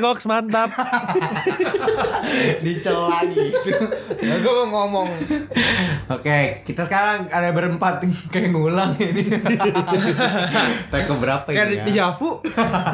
[0.00, 0.72] Goks mantap.
[2.64, 3.52] dicel lagi
[4.20, 5.08] Nah, gue mau ngomong
[6.10, 8.02] Oke, kita sekarang ada berempat
[8.34, 9.30] kayak ngulang ini.
[10.90, 12.10] Take berapa kayak ini di ya?
[12.10, 12.42] Javu.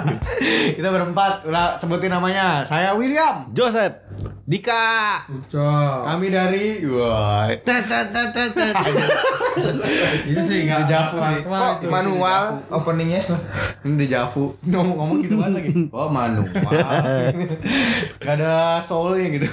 [0.76, 2.68] Kita berempat, udah sebutin namanya.
[2.68, 3.48] Saya William.
[3.56, 4.05] Joseph.
[4.46, 5.26] Dika.
[6.06, 7.50] Kami dari wah.
[10.26, 11.42] Ini sih Di enggak Javu nih.
[11.42, 13.26] Kok manual openingnya?
[13.82, 14.54] Ini di Javu.
[14.62, 15.70] Ngomong ngomong gitu banget lagi.
[15.96, 16.46] Oh, manual.
[18.22, 19.50] Gak ada soulnya gitu.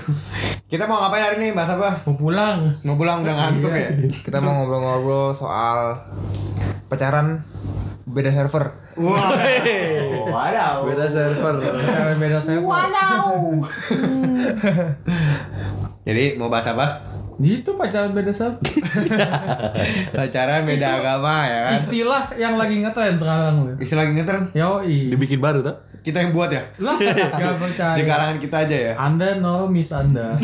[0.69, 1.57] Kita mau ngapain hari ini?
[1.57, 2.05] Bahas apa?
[2.05, 2.77] Mau pulang.
[2.85, 3.89] Mau pulang udah ngantuk ya?
[4.21, 6.05] Kita mau ngobrol-ngobrol soal
[6.85, 7.41] pacaran
[8.03, 8.65] beda server.
[8.99, 9.31] Wah.
[10.27, 10.75] Waduh.
[10.91, 11.55] Beda server.
[12.19, 12.67] Beda server.
[16.07, 16.99] Jadi mau bahas apa?
[17.39, 18.59] Itu pacaran beda server.
[20.15, 21.73] Pacaran beda agama ya kan?
[21.79, 23.71] Istilah yang lagi ngetren sekarang lu.
[23.79, 24.43] Istilah lagi ngetren.
[24.53, 24.97] Yoi.
[25.15, 25.75] Dibikin baru tuh.
[26.03, 26.67] Kita yang buat ya?
[26.83, 27.95] Lah, gak percaya.
[27.95, 28.93] Di kalangan kita aja ya?
[28.99, 30.35] Anda normis Anda.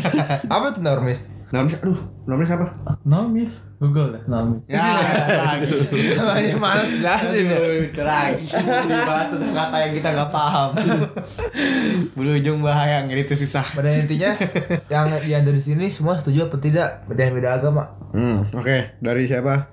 [0.54, 1.34] Apa tuh normis?
[1.48, 1.96] Namanya, aduh,
[2.28, 2.66] namanya siapa?
[3.08, 3.54] Normis.
[3.80, 4.60] Google deh, normis.
[4.68, 4.84] Ya,
[5.48, 5.70] lagi.
[6.12, 7.58] Namanya males jelasin ya.
[7.88, 8.44] Itu lagi.
[8.84, 10.70] Dibahas tentang kata yang kita nggak paham.
[12.18, 13.64] Berujung bahaya, itu susah.
[13.72, 14.36] Pada intinya
[14.92, 17.96] yang yang dari sini semua setuju apa tidak pacaran beda agama?
[18.12, 19.00] Hmm, oke.
[19.00, 19.72] Dari siapa?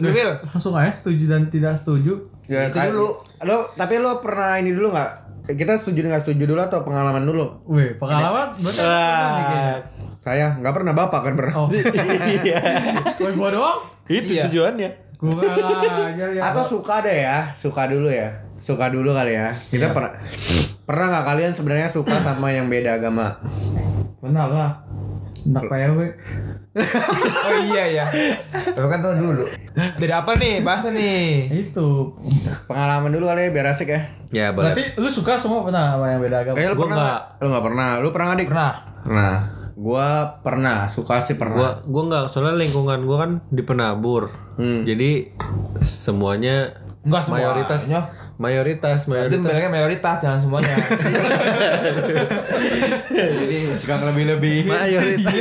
[0.00, 0.08] Lu?
[0.48, 2.32] Langsung aja setuju dan tidak setuju.
[2.48, 3.08] Ya, Itu dulu.
[3.44, 5.12] Lo, tapi lo pernah ini dulu nggak?
[5.44, 7.44] Kita setuju nggak setuju dulu atau pengalaman dulu?
[7.68, 9.84] Wih, pengalaman bener.
[10.18, 11.54] Saya nggak pernah, bapak kan pernah.
[11.54, 11.68] Oh,
[12.40, 12.60] Iya.
[13.36, 13.78] gua doang.
[14.08, 14.48] Itu Iya.
[14.48, 14.90] tujuannya.
[15.20, 16.40] Gua aja ya.
[16.40, 19.52] Atau suka deh ya, suka dulu ya, suka dulu kali ya.
[19.68, 20.16] Kita pernah
[20.84, 23.36] pernah nggak kalian sebenarnya suka sama yang beda agama?
[24.20, 24.72] Benar lah.
[25.50, 25.98] Anak PW.
[27.44, 28.04] Oh iya ya.
[28.50, 29.46] Tapi kan tuh dulu.
[29.74, 31.46] Dari apa nih bahasa nih?
[31.70, 32.18] Itu.
[32.66, 34.02] Pengalaman dulu kali ya, biar asik ya.
[34.34, 34.74] Ya boleh.
[34.74, 36.58] Berarti lu suka semua pernah sama yang beda agama?
[36.58, 37.14] Eh, lu Gua pernah.
[37.38, 37.88] Lu nggak pernah.
[38.02, 38.48] Lu pernah nggak dik?
[38.50, 38.72] Pernah.
[39.06, 39.34] Pernah.
[39.74, 40.06] Gua
[40.42, 41.54] pernah, suka sih pernah.
[41.54, 44.34] Gua gua nggak soalnya lingkungan gua kan di penabur.
[44.58, 44.82] Hmm.
[44.82, 45.30] Jadi
[45.78, 46.74] semuanya
[47.04, 47.46] Enggak semuanya.
[47.52, 47.80] mayoritas
[48.34, 50.74] mayoritas Itu mayoritas bilangnya mayoritas jangan semuanya.
[53.14, 54.66] Jadi suka lebih-lebih.
[54.66, 55.34] mayoritas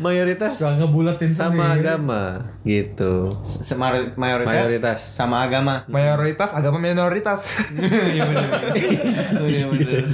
[0.00, 1.84] mayoritas Suka ngebulatin sama sendiri.
[1.84, 2.22] agama
[2.62, 3.14] gitu.
[3.44, 5.00] Semar- mayoritas, Mayoritas.
[5.02, 5.84] sama agama.
[5.86, 7.40] mayoritas agama minoritas.
[8.10, 8.60] Iya benar.
[9.42, 10.04] Iya benar.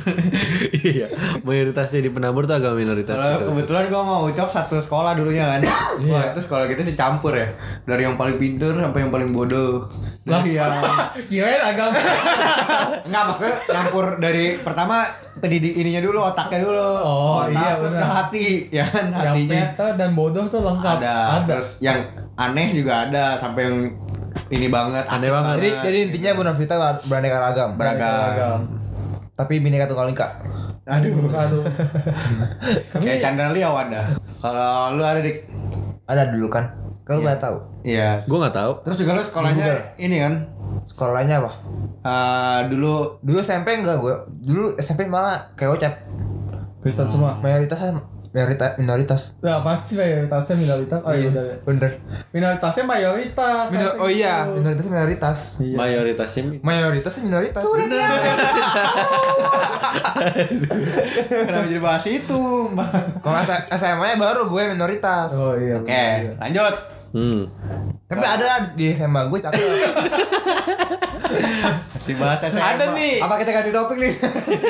[0.87, 1.07] Iya,
[1.43, 3.51] mayoritasnya di penabur tuh agama minoritas Kalau gitu.
[3.51, 5.61] kebetulan gua mau ucap satu sekolah dulunya kan.
[6.07, 7.51] Wah, itu sekolah kita sih campur ya.
[7.83, 9.89] Dari yang paling pintar sampai yang paling bodoh.
[10.23, 10.73] Dari yang
[11.27, 11.99] Kirain agama.
[13.07, 16.91] Enggak maksudnya nyampur dari pertama pendidik ininya dulu otaknya dulu.
[17.03, 20.97] Oh, Otak, iya, terus ke hati ya kan yang hatinya pintar dan bodoh tuh lengkap.
[20.99, 21.17] ada.
[21.45, 21.99] Terus yang
[22.37, 23.79] aneh juga ada sampai yang
[24.47, 25.55] ini banget Aneh asik banget.
[25.57, 26.75] Jadi jadi intinya Bu Novita
[27.09, 27.71] beraneka ragam.
[27.75, 28.59] beragam.
[29.37, 30.29] Tapi bineka tunggal ika.
[30.87, 31.63] Aduh, Aduh.
[33.03, 34.07] kayak Chandra Liao ada.
[34.39, 35.43] Kalau lu ada dik,
[36.07, 36.71] Ada dulu kan.
[37.03, 37.57] Kau nggak tahu.
[37.83, 38.23] iya.
[38.27, 38.73] Gue nggak tahu.
[38.83, 40.35] Terus juga lu sekolahnya ini kan
[40.87, 41.51] Sekolahnya apa?
[42.03, 44.15] eh, dulu Dulu SMP enggak gue.
[44.43, 45.95] Dulu SMP malah kayak ocap.
[46.83, 47.35] Kristen semua.
[47.43, 47.99] Mayoritas mayoritas
[48.77, 49.41] minoritas.
[49.41, 51.01] Nah, pasti mayoritasnya minoritas.
[51.01, 51.57] Oh iya, bener.
[51.65, 51.91] Bener.
[52.33, 53.65] Minoritasnya mayoritas.
[53.73, 54.53] Minor oh iya, gitu.
[54.61, 55.39] minoritas minoritas.
[55.61, 55.77] Iya.
[55.77, 57.63] Mayoritasnya mi- Mayoritas minoritas.
[61.29, 62.43] kenapa jadi bahas itu?
[63.25, 63.41] Kalau
[63.73, 65.31] SMA-nya baru gue minoritas.
[65.33, 65.81] Oh iya.
[65.81, 66.05] Oke,
[66.37, 66.96] lanjut.
[67.16, 67.49] Hmm.
[68.04, 68.44] Tapi ada
[68.77, 69.56] di SMA gue cakep.
[71.97, 72.62] Si bahas SMA.
[72.62, 73.19] Ada nih.
[73.19, 74.15] Apa kita ganti topik nih?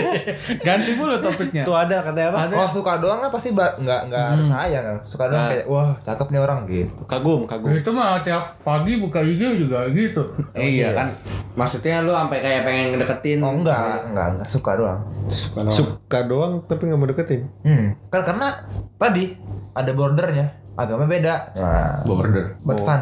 [0.66, 1.68] Ganti mulu topiknya.
[1.68, 2.48] Tuh ada katanya apa?
[2.48, 3.76] Kalau suka doang kan pasti nggak
[4.08, 4.96] nggak harus sayang kan.
[5.04, 5.50] Suka doang Nah.
[5.52, 7.02] kayak wah cakep nih orang gitu.
[7.04, 7.76] Kagum, kagum.
[7.76, 10.22] Itu mah tiap pagi buka IG juga gitu.
[10.56, 11.12] Eh, iya kan.
[11.52, 13.44] Maksudnya lu sampai kayak pengen ngedeketin.
[13.44, 15.00] Oh enggak, enggak, enggak suka doang.
[15.28, 15.76] Suka doang.
[15.76, 17.42] Suka doang tapi nggak mau deketin.
[17.60, 17.92] Hmm.
[18.08, 18.48] Kan karena
[18.96, 19.36] tadi
[19.76, 20.64] ada bordernya.
[20.76, 21.56] Agama beda.
[21.56, 22.52] Nah, Border.
[22.84, 23.00] fun.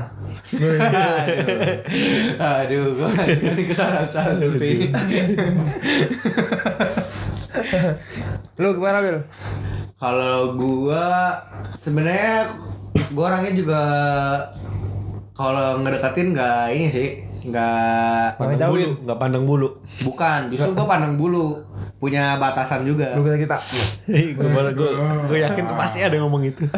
[0.54, 0.78] Aduh.
[2.62, 4.06] Aduh, gua jadi ke sana
[4.62, 4.94] sih.
[8.62, 9.18] Lu gimana, Bil?
[9.98, 11.34] Kalau gua
[11.74, 12.46] sebenarnya
[13.10, 13.82] gua orangnya juga
[15.34, 17.08] kalau ngedeketin nggak ini sih,
[17.44, 19.68] nggak Pandang bulu, nggak pandang bulu.
[20.04, 20.40] bukan.
[20.48, 21.60] Justru gua pandang bulu,
[22.00, 23.12] punya batasan juga.
[23.16, 23.56] Lu kita kita.
[24.08, 24.90] gue gue
[25.28, 26.64] gue yakin pasti ada yang ngomong itu.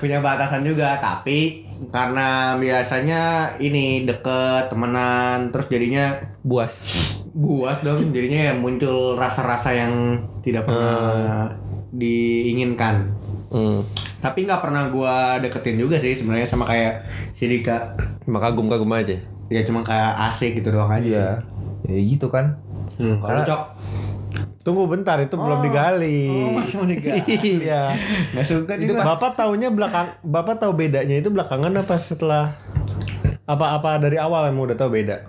[0.00, 6.80] punya batasan juga tapi karena biasanya ini deket temenan terus jadinya Buas.
[7.36, 11.52] buas dong jadinya ya muncul rasa-rasa yang tidak pernah
[11.92, 13.15] diinginkan
[13.46, 13.80] Hmm.
[14.18, 18.90] tapi nggak pernah gua deketin juga sih sebenarnya sama kayak si Dika Cuma kagum kagum
[18.90, 19.14] aja.
[19.46, 21.26] ya cuma kayak asik gitu doang aja Iya.
[21.30, 21.34] sih
[21.86, 22.58] Ya gitu kan.
[22.96, 23.62] Hmm, kalau cok
[24.60, 26.26] Tunggu bentar itu belum digali.
[26.26, 27.22] Oh, masih mau digali.
[27.62, 27.94] iya.
[28.34, 29.06] nggak suka Itu juga.
[29.06, 32.58] Bapak taunya belakang Bapak tahu bedanya itu belakangan apa setelah
[33.44, 35.22] apa-apa dari awal emang udah tahu beda.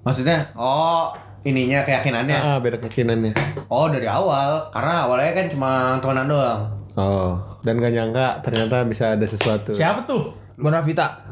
[0.00, 1.10] Maksudnya, oh
[1.42, 2.38] ininya keyakinannya.
[2.38, 3.34] Ah, beda keyakinannya.
[3.66, 6.60] Oh dari awal, karena awalnya kan cuma temenan doang.
[6.98, 9.70] Oh, dan gak nyangka ternyata bisa ada sesuatu.
[9.70, 10.34] Siapa tuh?
[10.58, 11.22] Bonavita.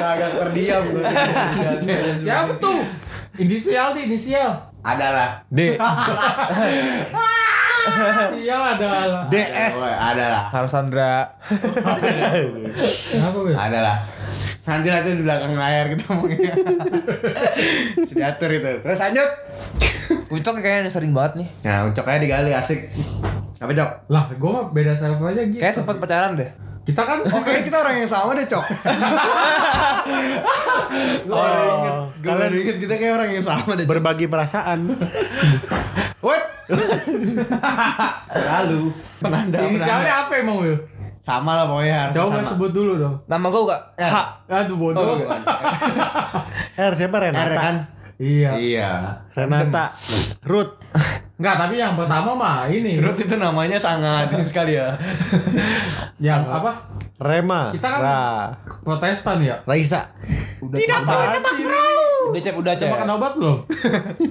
[0.00, 1.04] Agak terdiam gue.
[2.24, 2.80] Siapa tuh?
[3.36, 4.48] Inisial nih, inisial.
[4.80, 5.44] Adalah.
[5.52, 5.76] D
[8.32, 9.28] Inisial adalah.
[9.28, 9.76] DS.
[10.00, 10.48] Adalah.
[10.48, 11.28] Harus Sandra.
[13.12, 13.52] Kenapa, Wil?
[13.52, 14.08] Adalah.
[14.64, 16.54] Nanti nanti di belakang layar kita ngomongnya.
[18.08, 18.72] Diatur itu.
[18.80, 19.28] Terus lanjut.
[20.32, 21.48] Ucok kayaknya sering banget nih.
[21.68, 22.88] Nah, ucoknya digali asik.
[23.62, 23.90] Apa cok?
[24.08, 25.56] Lah, gue mah beda self aja gitu.
[25.56, 26.50] Kayak sempat pacaran deh.
[26.82, 28.58] Kita kan Oke, kita orang yang sama deh, Cok.
[31.22, 33.86] Gue Oh, baru inget, gue baru inget kita kayak orang yang sama deh.
[33.86, 34.90] berbagi perasaan.
[36.26, 36.42] What?
[38.34, 38.82] Lalu
[39.18, 40.76] penanda inisialnya apa emang, Wil?
[41.22, 42.50] Sama lah pokoknya harus Coba sama.
[42.50, 43.14] sebut dulu dong.
[43.24, 43.82] Nama gue gak?
[44.02, 44.14] H.
[44.50, 45.22] Aduh bodoh.
[46.82, 47.54] R siapa R Renata?
[47.54, 47.76] kan?
[48.18, 48.50] Iya.
[48.58, 48.90] Iya.
[49.30, 49.94] Renata.
[50.42, 50.82] Ruth.
[51.42, 53.02] Enggak, tapi yang pertama mah ini.
[53.02, 54.94] Ruth itu namanya sangat ini sekali ya.
[56.30, 56.70] Yang apa?
[57.18, 57.74] Rema.
[57.74, 58.22] Kita kan- Ra.
[58.86, 59.58] Protestan ya.
[59.66, 60.06] Raisa.
[60.62, 61.42] Tidak boleh
[62.30, 62.86] Udah cep, udah cep.
[62.86, 63.58] Coba makan obat belum?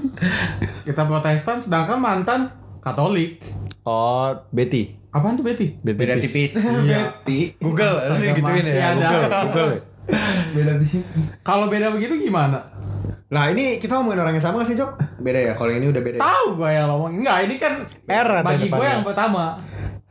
[0.87, 2.47] Kita Protestan sedangkan mantan
[2.79, 3.43] Katolik.
[3.83, 4.95] Oh, Betty.
[5.11, 5.75] Apaan tuh Betty?
[5.83, 6.55] Betty Beda tipis.
[6.55, 7.11] Iya.
[7.27, 8.95] Ti Google gituin masih ya.
[8.95, 9.71] Google, Google.
[10.55, 11.03] Beda tipis.
[11.43, 12.63] Kalau beda begitu gimana?
[13.31, 15.23] Lah ini kita ngomongin orang yang sama gak sih, Cok?
[15.23, 15.53] Beda ya.
[15.55, 16.17] Kalau ini udah beda.
[16.19, 16.21] ya?
[16.21, 17.11] Tahu gue yang ngomong.
[17.15, 17.73] Enggak, ini kan
[18.03, 19.55] R bagi gue yang pertama.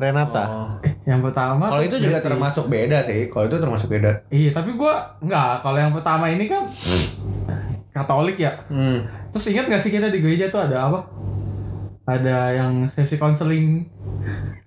[0.00, 0.44] Renata.
[0.48, 0.70] Oh.
[1.04, 1.68] Yang pertama.
[1.68, 2.28] Kalau itu juga Betty.
[2.32, 3.28] termasuk beda sih.
[3.28, 4.24] Kalau itu termasuk beda.
[4.32, 5.60] Iya, tapi gue enggak.
[5.60, 6.64] Kalau yang pertama ini kan
[7.92, 8.64] Katolik ya.
[8.72, 9.04] Hmm.
[9.36, 11.00] Terus ingat gak sih kita di gereja tuh ada apa?
[12.08, 13.84] Ada yang sesi konseling.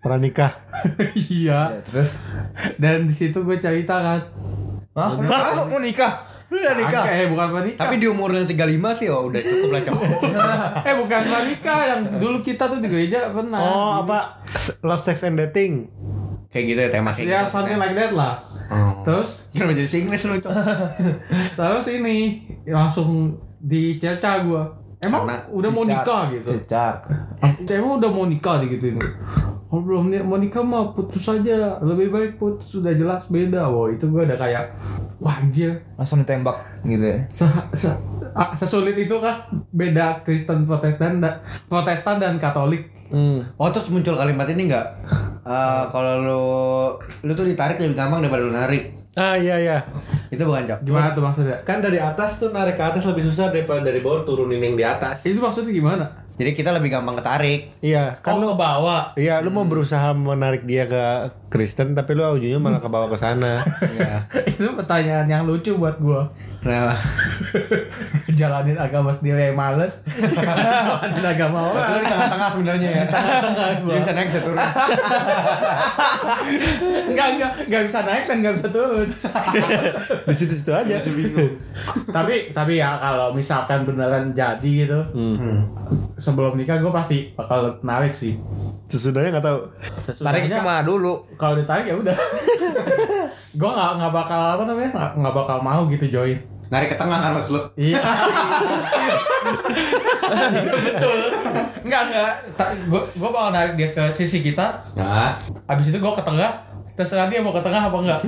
[0.05, 0.53] Pranikah.
[1.33, 1.73] iya.
[1.73, 2.21] Ya, terus.
[2.77, 4.21] Dan di situ gue cerita kan.
[4.93, 5.17] Hah?
[5.17, 5.57] Hah?
[5.57, 6.32] Lu mau nikah?
[6.53, 7.01] Lu udah nikah?
[7.01, 7.81] Agak, eh bukan pernikah.
[7.81, 9.97] Tapi di umurnya 35 sih oh udah cukup lah, Cok.
[10.87, 13.57] eh bukan pernikah yang dulu kita tuh di gereja pernah.
[13.57, 14.45] Oh, apa?
[14.85, 15.89] Love, sex and dating.
[16.53, 17.25] Kayak gitu ya tema sih.
[17.25, 18.37] Ya something like that lah.
[18.69, 19.01] Oh.
[19.01, 20.37] Terus Kenapa jadi Singlish lu,
[21.57, 24.82] terus ini langsung dicerca gua.
[25.03, 26.47] Emang Karena udah mau nikah gitu.
[26.47, 26.95] Cecak.
[27.67, 29.03] Emang udah mau nikah gitu ini.
[29.67, 31.75] Kalau belum ni- mau nikah mah putus aja.
[31.83, 33.67] Lebih baik putus sudah jelas beda.
[33.67, 34.71] Wah, itu gua udah kayak
[35.19, 35.75] wah anjir.
[35.99, 36.55] Langsung ditembak
[36.87, 37.19] gitu ya.
[37.35, 37.43] Se,
[37.75, 37.91] se,
[38.31, 39.43] ah, sesulit itu kah
[39.75, 42.87] beda Kristen Protestan dan Protestan dan Katolik?
[43.11, 43.43] Hmm.
[43.59, 44.87] Oh terus muncul kalimat ini nggak?
[45.43, 46.43] Eh, kalau lu
[47.27, 49.02] lu tuh ditarik lebih gampang daripada lu narik.
[49.13, 49.77] Ah, iya iya.
[50.33, 50.79] Itu bukan Cok.
[50.81, 51.57] Gimana tuh maksudnya?
[51.61, 54.81] Kan dari atas tuh narik ke atas lebih susah daripada dari bawah turunin yang di
[54.81, 55.21] atas.
[55.21, 56.05] Itu maksudnya gimana?
[56.33, 57.69] Jadi kita lebih gampang ketarik.
[57.77, 59.13] Iya, kan lu bawah.
[59.13, 63.13] Iya, lu mau berusaha menarik dia ke Kristen tapi lu ujungnya malah ke bawah ke
[63.13, 63.61] sana.
[63.85, 64.25] Iya.
[64.49, 66.33] itu pertanyaan yang lucu buat gua.
[66.63, 66.95] Nah,
[68.39, 69.99] Jalanin agama sendiri yang males.
[70.07, 71.91] Jalanin agama betul orang.
[71.93, 73.05] di tengah-tengah sebenarnya ya.
[73.83, 74.57] Dia bisa naik bisa turun.
[77.03, 79.09] Enggak, enggak, enggak bisa naik dan enggak bisa turun.
[80.23, 80.95] Di situ-situ aja.
[82.09, 85.67] tapi tapi ya kalau misalkan beneran jadi gitu, Hmm.
[86.15, 88.39] sebelum nikah gua pasti bakal narik sih.
[88.93, 89.59] Sesudahnya nggak tahu.
[90.05, 91.25] Tarik Sesudahnya, ke mana dulu?
[91.33, 92.13] kalau ditarik ya udah.
[93.59, 96.37] gua nggak nggak bakal apa namanya nggak bakal mau gitu join.
[96.69, 97.57] Narik ke tengah kan mas lu.
[97.73, 98.01] Iya.
[100.73, 101.21] Betul.
[101.83, 102.33] Enggak, enggak.
[102.89, 104.77] Gua gua bakal narik dia ke sisi kita.
[104.97, 106.69] Nah, Abis itu gua ke tengah.
[106.93, 108.21] Terserah dia mau ke tengah apa enggak.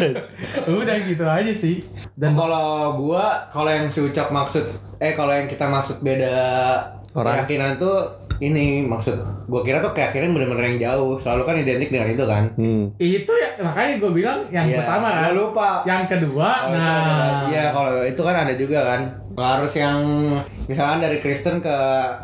[0.68, 1.80] Udah gitu aja sih.
[2.12, 4.64] dan Dan kalau gua kalau yang si Ucok maksud
[4.96, 6.36] eh kalau yang kita maksud beda
[7.16, 7.32] Orang.
[7.40, 7.96] keyakinan tuh
[8.36, 12.44] ini maksud gua kira tuh keyakinan bener-bener yang jauh selalu kan identik dengan itu kan
[12.52, 12.84] Hmm.
[12.98, 14.76] itu ya makanya gua bilang yang Iya.
[14.78, 15.22] pertama kan.
[15.22, 17.40] Gua lupa Yang kedua, itu nah.
[17.46, 19.00] iya kalau itu kan ada juga kan
[19.36, 20.00] nggak harus yang
[20.64, 21.76] misalkan dari Kristen ke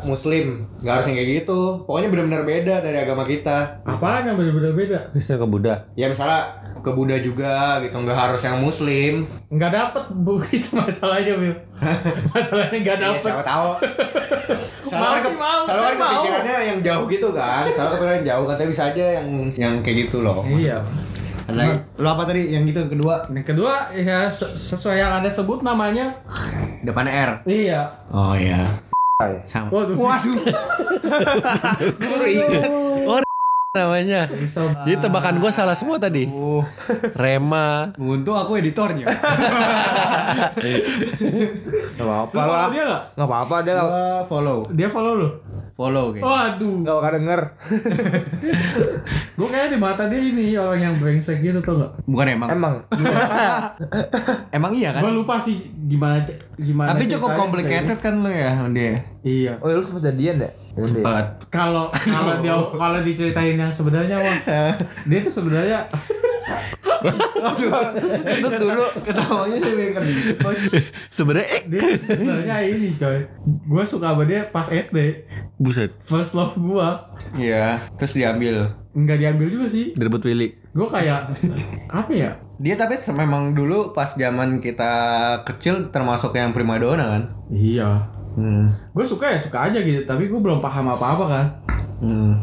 [0.03, 4.73] Muslim nggak harus yang kayak gitu pokoknya benar-benar beda dari agama kita Apaan yang bener-bener
[4.73, 4.99] beda?
[5.11, 5.85] Kristen ke Buddha.
[5.93, 6.41] ya misalnya
[6.75, 11.53] ke Buddha juga gitu nggak harus yang Muslim Enggak dapet bu itu masalahnya, Bil.
[12.33, 13.23] Masalahnya enggak Iya, dapet.
[13.23, 13.69] siapa tahu
[14.83, 18.45] Selalu Mau kan sih, mau, selalu kan kepikirannya yang jauh gitu kan selalu kepikiran jauh
[18.45, 20.81] katanya bisa aja yang yang kayak gitu loh Iya.
[21.43, 21.75] Ada lagi?
[21.95, 25.59] lo apa tadi yang gitu yang kedua Yang kedua ya se- sesuai yang Anda sebut
[25.59, 26.15] namanya.
[26.79, 27.81] depannya R Iya.
[28.09, 28.67] oh iya
[29.45, 29.95] sama Waduh.
[29.95, 30.35] waduh
[31.95, 33.23] Baru ingat.
[33.73, 34.21] namanya.
[34.83, 36.27] Jadi tebakan gue salah semua tadi.
[36.27, 36.61] Oh,
[37.13, 37.89] Rema.
[37.95, 39.07] untung aku editornya.
[41.93, 42.69] Gak apa-apa Lu follow lah.
[42.69, 43.03] dia nggak?
[43.13, 44.59] Gak apa-apa dia gak, Gua follow.
[44.69, 45.29] Dia follow lu.
[45.73, 46.21] Follow kayak.
[46.21, 46.85] Waduh.
[46.85, 47.41] gak bakal denger.
[49.37, 51.91] Gue kayaknya di mata dia ini orang yang brengsek gitu tau gak?
[52.05, 52.49] Bukan emang.
[52.53, 52.75] Emang.
[54.57, 55.01] Emang iya kan?
[55.01, 56.21] Gue lupa sih gimana
[56.61, 56.93] gimana.
[56.93, 59.01] Tapi cukup complicated kan lu ya sama dia.
[59.25, 59.57] Iya.
[59.65, 60.45] Oh ya lu sempet jadian?
[60.77, 60.89] Udah.
[60.93, 61.25] Cepat.
[61.49, 62.53] Kalau kalau dia
[62.85, 64.37] kalau diceritain yang sebenarnya wah
[65.09, 65.89] dia tuh sebenarnya
[68.33, 68.83] Itu dulu.
[69.03, 70.03] Ketawanya saya pengen
[71.09, 71.61] Sebenarnya eh
[71.99, 73.19] sebenarnya ini coy.
[73.67, 74.97] Gue suka sama dia pas SD.
[75.57, 75.95] buset.
[76.03, 78.73] First love gua Iya, terus diambil.
[78.93, 79.95] nggak diambil juga sih.
[79.97, 80.53] Direbut Willy.
[80.69, 81.33] Gue kayak
[81.89, 82.37] apa ya?
[82.61, 84.91] Dia tapi memang dulu pas zaman kita
[85.43, 87.23] kecil termasuk yang primadona kan?
[87.49, 88.05] Iya.
[88.33, 88.69] Hmm.
[88.93, 90.05] Gue suka ya suka aja gitu.
[90.05, 91.45] Tapi gue belum paham apa-apa kan.
[92.01, 92.33] Hmm.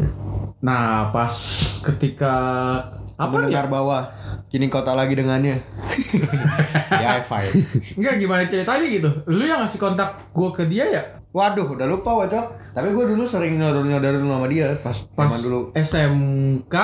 [0.59, 1.31] Nah pas
[1.81, 2.35] ketika
[3.21, 3.69] apa ya?
[3.69, 4.03] Bawah.
[4.49, 5.61] Kini kau tak lagi dengannya.
[7.03, 7.53] ya high five.
[7.95, 9.11] Enggak gimana ceritanya gitu.
[9.29, 11.03] Lu yang ngasih kontak gue ke dia ya?
[11.31, 12.51] Waduh, udah lupa wajah.
[12.75, 15.61] Tapi gue dulu sering nyodor-nyodorin sama dia pas, Pas zaman dulu.
[15.75, 16.75] SMK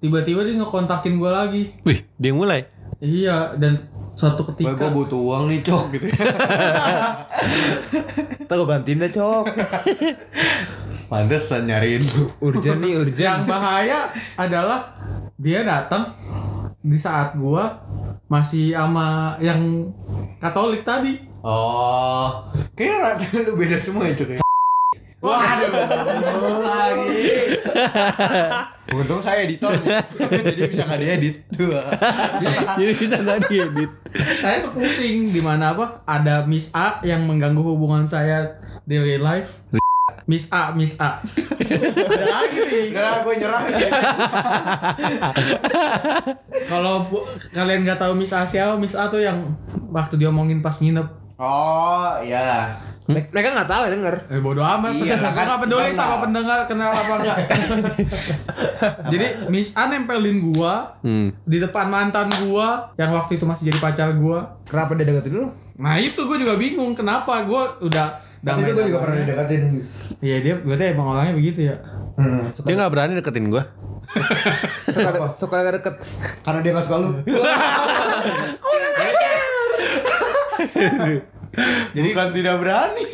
[0.00, 1.62] tiba-tiba dia ngekontakin gue lagi.
[1.84, 2.68] Wih, dia yang mulai.
[3.02, 6.06] Iya dan suatu Gue ketika butuh uang nih cok gitu.
[8.44, 9.44] Ntar gue gantiin deh cok.
[11.12, 12.32] Pantesan nyariin lu.
[12.40, 13.44] Urgent nih yang urgent.
[13.44, 14.96] bahaya adalah
[15.36, 16.16] dia datang
[16.80, 17.84] di saat gua
[18.32, 19.92] masih sama yang
[20.40, 21.20] Katolik tadi.
[21.44, 24.40] Oh, kayaknya lu beda semua ya cok.
[25.22, 25.70] Waduh,
[26.66, 27.22] lagi.
[28.98, 29.70] Untung saya editor,
[30.18, 31.94] jadi bisa nggak diedit dua.
[32.74, 33.90] Jadi bisa nggak diedit.
[34.42, 36.02] Saya tuh pusing di mana apa?
[36.10, 39.62] Ada Miss A yang mengganggu hubungan saya di real life.
[40.24, 41.18] Miss A, Miss A.
[41.18, 42.84] Ada lagi nih.
[42.90, 43.62] Udah, gue nyerah.
[46.68, 46.94] Kalau
[47.50, 49.54] kalian nggak tahu Miss A siapa, Miss A tuh yang
[49.90, 51.06] waktu dia omongin pas nginep.
[51.36, 52.78] Oh, iya.
[53.02, 54.14] Mereka gak tahu ya denger.
[54.30, 54.94] Eh bodo amat.
[54.94, 55.98] Iya, kan nggak peduli kenal.
[55.98, 57.38] sama pendengar kenal apa enggak.
[59.12, 61.34] Jadi Miss A nempelin gua Hmm.
[61.42, 64.54] di depan mantan gua yang waktu itu masih jadi pacar gua.
[64.64, 65.50] Kenapa dia deketin lu?
[65.74, 69.62] Nah itu gua juga bingung kenapa gua udah Tapi itu gue juga pernah didekatin.
[70.18, 71.76] Iya dia berarti emang orangnya begitu ya.
[72.18, 72.50] Hmm.
[72.52, 73.62] Dia nggak berani deketin gue.
[74.84, 75.10] Suka,
[75.46, 75.94] suka gak deket.
[76.42, 77.10] Karena dia nggak suka lu.
[81.92, 83.04] Jadi kan tidak berani.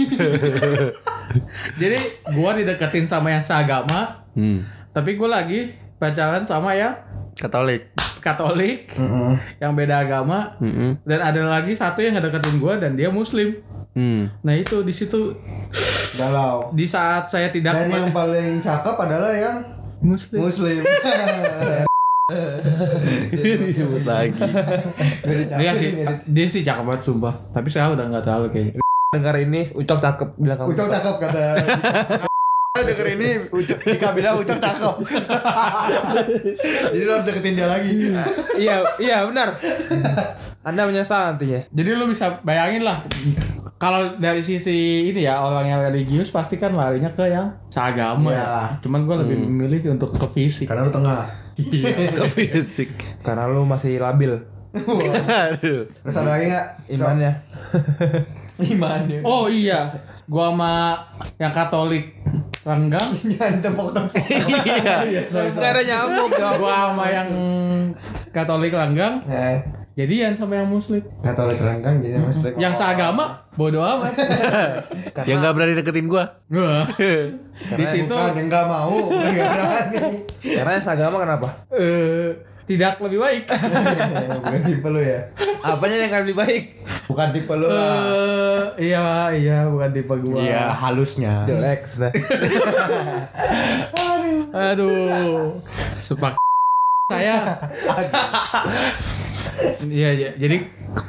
[1.81, 1.99] Jadi
[2.33, 4.63] gua dideketin sama yang seagama, Hmm.
[4.95, 6.95] tapi gua lagi pacaran sama yang
[7.35, 7.95] Katolik.
[8.19, 8.91] Katolik,
[9.59, 10.99] yang beda agama, Hmm.
[11.03, 13.59] dan ada lagi satu yang ngedeketin gua dan dia Muslim.
[13.99, 14.31] Hmm.
[14.47, 15.35] Nah itu di situ
[16.15, 16.71] Galau.
[16.71, 19.59] di saat saya tidak Dan yang paling cakep adalah yang
[19.99, 20.39] Muslim.
[20.47, 20.87] Muslim.
[23.43, 24.39] Disebut lagi.
[25.59, 25.91] Dia sih,
[26.31, 27.35] dia sih cakep banget sumpah.
[27.51, 28.73] Tapi saya udah nggak terlalu kayaknya.
[29.09, 30.69] Dengar ini Ucok cakep bilang kamu.
[30.79, 31.45] Ucok cakep kata.
[32.79, 33.79] denger ini Ucok,
[34.15, 34.95] bilang Ucok cakep.
[36.95, 37.91] Jadi lo harus deketin dia lagi.
[38.55, 39.59] iya, iya benar.
[40.63, 41.67] Anda menyesal nantinya.
[41.75, 43.03] Jadi lu bisa bayangin lah.
[43.79, 44.75] Kalau dari sisi
[45.07, 48.43] ini ya orang yang religius pasti kan larinya ke yang seagama Iya.
[48.43, 48.63] ya.
[48.83, 50.67] Cuman gue lebih memilih untuk ke fisik.
[50.67, 51.23] Karena lu tengah.
[52.19, 52.91] Ke fisik.
[53.19, 54.35] Karena lu masih labil
[54.71, 55.91] Aduh.
[55.91, 56.67] Terus ada lagi nggak?
[56.89, 57.33] imannya.
[58.75, 59.23] Imannya.
[59.23, 59.87] Oh iya,
[60.27, 60.99] gua sama
[61.35, 62.15] yang Katolik
[62.63, 63.07] renggang.
[63.33, 64.13] Jangan tepok-tepok.
[64.19, 65.23] Iya.
[65.31, 66.31] Gak ada nyamuk.
[66.35, 67.29] Gua sama yang
[68.31, 69.63] Katolik renggang Eh,
[69.99, 71.03] jadian sama yang Muslim.
[71.27, 72.55] Katolik renggang jadi Muslim.
[72.55, 74.15] Yang seagama bodo amat.
[75.29, 76.25] Yang nggak berani deketin gue.
[76.55, 76.87] Wah.
[77.83, 79.99] Di situ nggak mau, nggak berani.
[80.47, 81.49] Karena yang seagama kenapa?
[81.75, 82.31] eh
[82.71, 83.43] tidak lebih baik.
[84.39, 85.21] bukan tipe lu ya.
[85.67, 86.63] Apanya yang lebih baik?
[87.11, 87.99] Bukan tipe lu lah.
[88.79, 90.39] Eh iya iya bukan tipe gua.
[90.39, 91.43] Iya, halusnya.
[91.51, 92.13] Jelek sudah.
[94.55, 95.59] Aduh.
[95.99, 96.39] Sepak
[97.09, 97.57] saya.
[99.81, 100.31] Iya, iya.
[100.37, 100.57] Jadi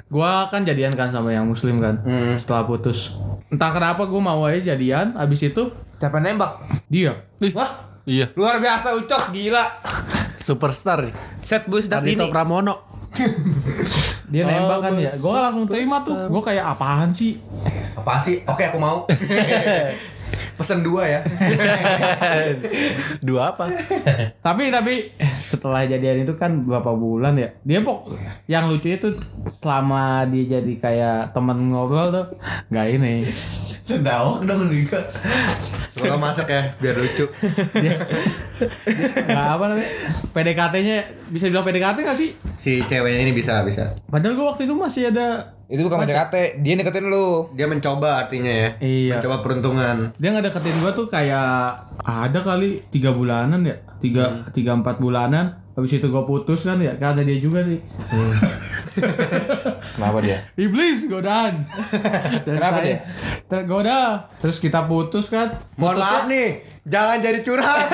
[0.07, 1.99] gua kan jadian kan sama yang muslim kan.
[2.39, 3.19] Setelah putus.
[3.51, 5.67] Entah kenapa gua mau aja jadian, abis itu
[5.99, 6.63] Siapa nembak?
[6.87, 7.19] dia.
[7.51, 8.31] Wah, Iya.
[8.33, 9.59] luar biasa Ucok, gila.
[10.39, 11.13] Superstar nih.
[11.43, 12.31] Set bus ini.
[12.31, 12.87] Pramono.
[14.31, 15.11] Dia Oh, nembak kan ya.
[15.19, 16.15] Gua langsung terima tuh.
[16.31, 17.35] Gua kayak apaan sih?
[17.93, 18.39] Apaan sih?
[18.47, 19.03] Oke, aku mau.
[20.57, 21.19] Pesen dua ya.
[23.19, 23.71] Dua apa?
[24.39, 25.07] Tapi tapi
[25.49, 28.13] setelah jadian itu kan berapa bulan ya dia pok
[28.45, 29.09] yang lucu itu
[29.57, 32.25] selama dia jadi kayak temen ngobrol tuh
[32.69, 33.25] nggak ini
[33.89, 35.01] Sendawak dong Rika.
[35.97, 37.25] Kalau masak ya biar lucu.
[37.73, 37.97] dia
[39.25, 39.89] nggak apa namanya
[40.29, 40.97] PDKT-nya
[41.33, 43.97] bisa bilang PDKT nggak sih Si ceweknya ini bisa bisa.
[44.05, 47.53] padahal gua waktu itu masih ada Itu bukan PDKT, dia deketin lu.
[47.53, 48.69] Dia mencoba artinya ya.
[48.81, 49.21] Iya.
[49.21, 50.09] Mencoba peruntungan.
[50.17, 55.59] dia nggak deketin gua tuh kayak ada kali tiga bulanan ya tiga tiga empat bulanan
[55.79, 57.79] habis itu gua putus kan ya kan ada dia juga sih
[59.95, 60.43] Kenapa dia?
[60.55, 61.63] iblis godaan
[62.45, 62.97] Dan Kenapa saya dia?
[63.45, 63.99] tergoda
[64.37, 66.49] terus kita putus kan Mohon maaf nih,
[66.83, 67.79] jangan jadi curhat.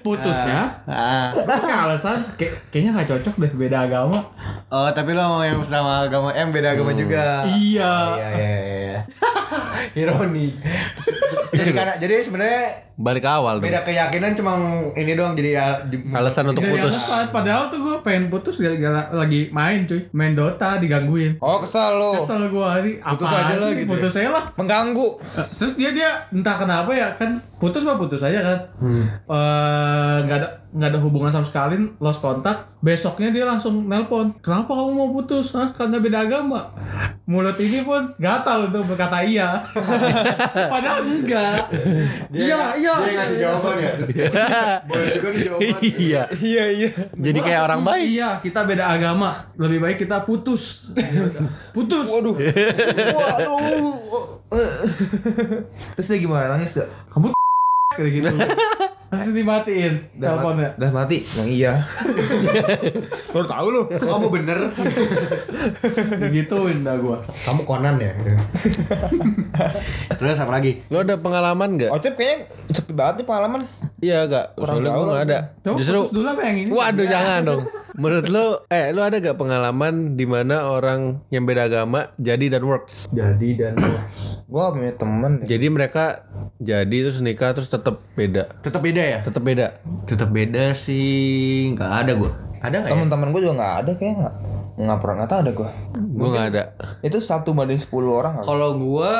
[0.00, 1.34] putusnya ah.
[1.34, 4.22] pakai alasan kayak, kayaknya nggak cocok deh beda agama
[4.70, 7.44] Oh, tapi lo mau yang sama agama M beda agama juga.
[7.50, 9.00] iya Iya, iya, iya.
[9.92, 10.48] Ironi.
[11.54, 12.62] Terus karena jadi sebenarnya
[12.94, 13.64] Balik ke awal dong.
[13.64, 14.52] beda keyakinan cuma
[14.92, 16.92] ini doang jadi ya, di- Alasan untuk Gak putus.
[16.92, 17.24] alasan.
[17.30, 22.12] padahal tuh gue pengen putus gara-gara lagi main cuy main Dota digangguin Oh, kesel lu.
[22.14, 23.90] kesel gue hari Putus apaan aja lah gitu ya.
[23.90, 25.08] putus aja lah Mengganggu.
[25.34, 28.58] Eh, terus dia dia entah kenapa ya kan putus mah putus aja kan
[29.26, 34.68] Eh, nggak ada nggak ada hubungan sama sekali lost kontak besoknya dia langsung nelpon kenapa
[34.70, 35.68] kamu mau putus Hah?
[35.70, 36.72] karena beda agama
[37.24, 39.60] mulut ini pun gatal untuk berkata iya
[40.72, 41.41] padahal enggak
[42.32, 43.92] iya iya Dia ngasih jawaban ya.
[44.88, 45.78] Boleh juga nih jawaban.
[45.82, 46.22] Iya.
[46.38, 46.90] Iya, iya.
[47.14, 48.04] Jadi kayak orang baik.
[48.06, 49.30] Iya, kita beda agama.
[49.56, 50.88] Lebih baik kita putus.
[51.72, 52.06] putus.
[52.08, 52.34] Waduh.
[53.14, 53.94] Waduh.
[55.96, 56.56] Terus dia gimana?
[56.56, 56.88] Nangis gak?
[57.12, 57.32] Kamu
[57.96, 58.28] kayak gitu.
[59.12, 60.72] Langsung dimatiin teleponnya.
[60.80, 61.20] Udah mati.
[61.20, 61.72] Yang iya.
[63.36, 63.82] Baru tahu lu.
[63.92, 64.56] Kamu bener.
[66.24, 67.20] Digituin dah gua.
[67.44, 68.16] Kamu konan ya.
[70.16, 70.80] Terus apa lagi?
[70.88, 71.92] Lo ada pengalaman nggak?
[71.92, 72.36] Ocep kayaknya
[72.72, 73.60] sepi banget nih pengalaman.
[74.02, 74.46] Iya gak?
[74.58, 75.38] Soalnya tahu gue gak ada.
[75.62, 76.70] Coba Justru dulu apa yang ini?
[76.74, 77.62] Waduh jangan dong.
[77.92, 82.64] Menurut lo, eh lo ada gak pengalaman di mana orang yang beda agama jadi dan
[82.64, 83.12] works?
[83.12, 83.76] Jadi dan
[84.48, 85.44] Gua punya temen.
[85.44, 86.28] Jadi mereka
[86.60, 88.60] jadi terus nikah terus tetap beda.
[88.60, 89.18] tetap beda ya?
[89.24, 89.66] Tetap beda.
[90.08, 91.72] Tetap beda sih.
[91.72, 92.32] Nggak ada gua.
[92.62, 92.92] Ada nggak ya?
[92.94, 94.34] Temen-temen gue juga nggak ada kayaknya nggak
[94.72, 95.70] nggak pernah nggak tahu ada gue.
[96.12, 96.62] Gue gak ada.
[97.04, 98.32] Itu satu banding 10 orang.
[98.40, 99.12] Kalau gua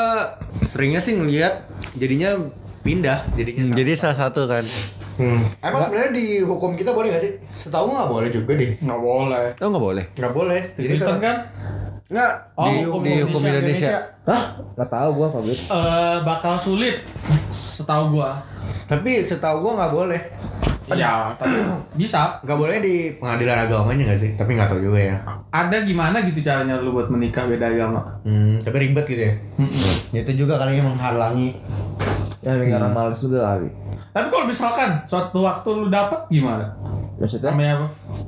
[0.64, 1.68] seringnya sih ngeliat
[1.98, 2.38] jadinya
[2.86, 3.68] pindah jadinya.
[3.68, 4.64] Hmm, Jadi salah satu kan.
[5.22, 5.42] Hmm.
[5.60, 7.32] Emang sebenarnya di hukum kita boleh gak sih?
[7.52, 8.70] Setahu gua nggak boleh juga deh.
[8.76, 9.46] Nggak boleh.
[9.56, 10.04] Oh gak boleh.
[10.12, 10.60] Nggak boleh.
[10.74, 11.36] Jadi Kristen tetap- kan
[12.04, 13.98] nggak Oh, di hukum di hukum Indonesia.
[14.22, 14.42] Hah?
[14.74, 15.58] Nggak tahu gue Fabrik.
[15.64, 16.96] eh bakal sulit
[17.48, 18.42] setahu gua.
[18.84, 20.20] Tapi setahu gua nggak boleh.
[20.90, 21.56] Iya, tapi
[22.00, 22.42] bisa.
[22.42, 24.30] Nggak boleh di pengadilan agamanya nggak sih?
[24.34, 25.16] Tapi nggak tahu juga ya.
[25.54, 28.00] Ada gimana gitu caranya lu buat menikah beda agama?
[28.26, 29.34] Hmm, tapi ribet gitu ya.
[30.12, 31.54] Itu juga kali yang menghalangi.
[32.42, 33.70] Ya karena males juga kali.
[34.12, 36.74] Tapi kalau misalkan suatu waktu lu dapet gimana?
[37.16, 37.54] Maksudnya?
[37.54, 37.86] Namanya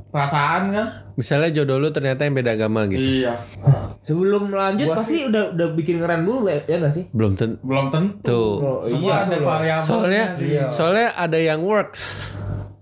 [0.09, 0.87] perasaan kan?
[1.19, 3.27] Misalnya jodoh lu ternyata yang beda agama gitu.
[3.27, 3.35] Iya.
[4.07, 7.05] Sebelum lanjut pasti udah udah bikin keren dulu ya, ya sih?
[7.11, 7.59] Belum tentu.
[7.61, 8.41] Belum tentu.
[8.63, 9.83] Oh, Semua ada variabel.
[9.83, 10.25] Soalnya
[10.71, 12.31] soalnya ada yang works.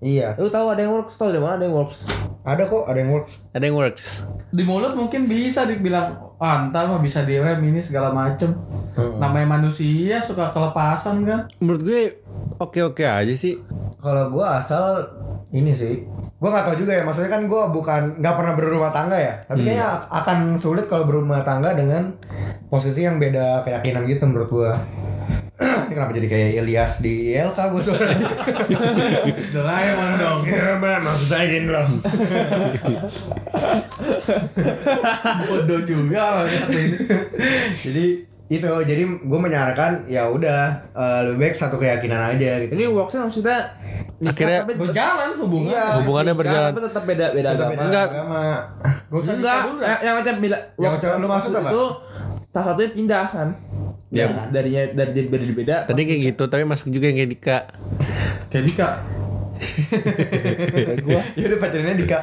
[0.03, 0.35] Iya.
[0.35, 2.11] Lu tahu ada yang works, tahu dari mana ada yang works?
[2.43, 3.33] Ada kok, ada yang works.
[3.49, 4.05] Ada yang works.
[4.53, 8.53] di mulut mungkin bisa dibilang ah ntar mah bisa direm ini segala macem
[9.17, 12.01] namanya manusia suka kelepasan kan Menurut gue
[12.59, 13.57] oke-oke aja sih.
[13.97, 15.01] Kalau gua asal
[15.49, 16.05] ini sih.
[16.37, 17.01] Gua nggak tahu juga ya.
[17.01, 19.33] Maksudnya kan gua bukan nggak pernah berumah tangga ya.
[19.41, 22.13] Tapi kayaknya ak- akan sulit kalau berumah tangga dengan
[22.67, 24.71] posisi yang beda keyakinan gitu menurut gua.
[25.93, 28.29] Ini kenapa jadi kayak Ilyas di ILK gua suaranya.
[29.53, 30.39] Doraemon dong
[31.06, 31.86] Maksud saya gini loh.
[35.45, 36.84] bodoh juga ini.
[37.86, 38.06] jadi
[38.51, 40.62] itu jadi gue menyarankan ya udah
[40.93, 42.73] eh, lebih baik satu keyakinan aja gitu.
[42.73, 43.58] Ini worksnya maksudnya
[44.17, 45.86] nikah Akhirnya tapi berjalan hubungan Iya.
[46.01, 46.71] Hubungannya berjalan.
[46.73, 47.84] tapi tetap beda beda Tetap agama.
[47.86, 48.08] Enggak.
[48.10, 48.43] agama.
[49.13, 49.60] Enggak,
[50.01, 51.69] yang macam bila Yang macam lu maksud apa?
[51.69, 51.86] Itu
[52.49, 53.49] salah satunya pindah kan.
[54.13, 55.76] Ya, Darinya dari dari beda beda.
[55.89, 57.58] tadi kayak gitu, tapi masuk juga yang kayak Dika.
[58.54, 58.89] kayak Dika
[61.39, 62.19] ya udah pacarnya Dika.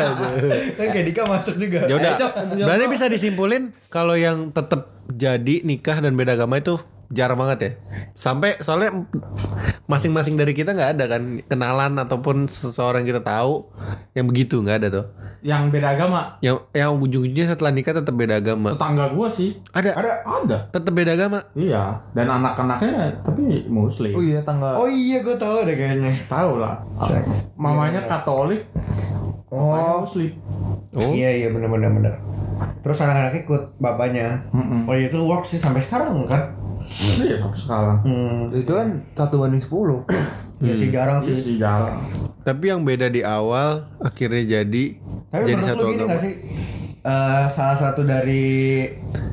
[0.76, 1.88] kan kayak Dika masuk juga.
[1.88, 2.12] Ya udah.
[2.52, 2.92] Berarti gua.
[2.92, 6.76] bisa disimpulin kalau yang tetap jadi nikah dan beda agama itu
[7.08, 7.70] jarang banget ya.
[8.12, 9.06] Sampai soalnya
[9.84, 13.70] masing-masing dari kita nggak ada kan kenalan ataupun seseorang yang kita tahu
[14.12, 15.06] yang begitu nggak ada tuh.
[15.46, 18.74] yang beda agama Yang yang ujung-ujungnya setelah nikah tetap beda agama.
[18.74, 19.94] tetangga gua sih Ada.
[19.94, 20.12] Ada.
[20.26, 21.38] ada Tetap beda agama.
[21.54, 24.74] iya dan anak-anaknya tapi muslim Oh iya tanggal.
[24.74, 26.18] Oh iya gue tahu deh kayaknya.
[26.26, 26.82] tahu lah
[27.54, 28.66] mamanya katolik
[29.48, 30.30] Oh, bapaknya muslim
[30.92, 31.12] Oh.
[31.12, 32.14] Iya iya benar benar benar.
[32.80, 34.48] Terus anak-anak ikut bapaknya.
[34.48, 34.84] Mm-mm.
[34.84, 36.56] Oh iya, itu works sih sampai sekarang kan?
[37.18, 38.40] iya sampai sekarang Hmm.
[38.54, 40.00] itu kan satu banding sepuluh.
[40.56, 41.36] Ya sih jarang Iya sih.
[41.36, 42.00] sih jarang
[42.40, 44.84] Tapi yang beda di awal akhirnya jadi
[45.28, 46.10] Tapi jadi satu lu gini agama.
[46.10, 46.34] gak sih?
[46.98, 48.88] Eh, salah satu dari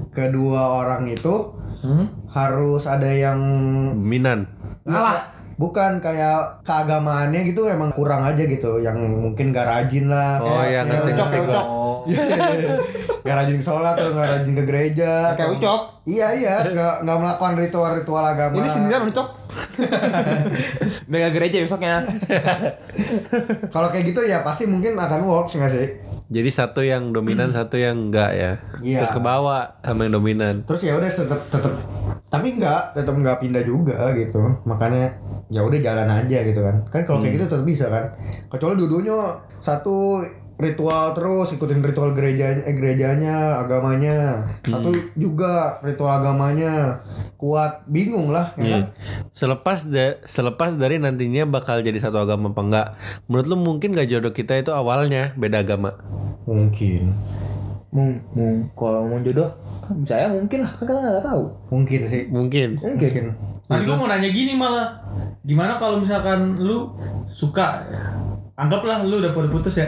[0.10, 1.36] kedua orang itu
[1.80, 2.28] Hmm?
[2.28, 3.40] harus ada yang
[3.94, 4.52] Dominan.
[4.84, 5.32] ngalah.
[5.56, 8.82] Bukan kayak keagamaannya gitu emang kurang aja gitu.
[8.82, 10.42] Yang mungkin gak rajin lah.
[10.42, 11.64] Oh, iya, ngerti, ngerti gua.
[13.26, 15.34] gak rajin sholat atau gak rajin ke gereja.
[15.38, 15.82] Kayak ucok.
[16.04, 18.60] Iya iya, gak, gak melakukan ritual-ritual agama.
[18.60, 19.43] Ini sendirian ucok.
[21.12, 22.06] Mega gereja besoknya.
[23.74, 25.88] Kalau kayak gitu ya pasti mungkin akan works nggak sih?
[26.34, 28.52] Jadi satu yang dominan, satu yang enggak ya.
[28.82, 29.00] Iya.
[29.06, 30.66] Terus ke bawah sama yang dominan.
[30.66, 31.74] Terus ya udah tetap tetap
[32.34, 34.42] tapi nggak tetap nggak pindah juga gitu.
[34.66, 35.14] Makanya
[35.54, 36.76] ya udah jalan aja gitu kan.
[36.90, 38.14] Kan kalau kayak gitu tetap bisa kan.
[38.50, 44.18] Kecuali dua-duanya satu ritual terus ikutin ritual gerejanya eh, gerejanya agamanya
[44.62, 47.02] satu juga ritual agamanya
[47.36, 48.72] kuat bingung lah ya Iya.
[48.72, 48.84] kan?
[49.32, 52.88] Selepas da- selepas dari nantinya bakal jadi satu agama apa enggak.
[53.26, 55.98] Menurut lu mungkin gak jodoh kita itu awalnya beda agama.
[56.44, 57.12] mungkin
[57.90, 61.44] Mung, mung, kalau mau jodoh kan bisa ya mungkin lah kan kita nggak tahu.
[61.70, 62.70] mungkin sih Mungkin.
[62.76, 63.24] mungkin
[63.64, 65.02] Tadi gue mau nanya gini malah
[65.42, 66.90] Gimana kalau misalkan lu
[67.26, 68.02] suka ya?
[68.56, 69.88] Anggaplah lu udah pada putus ya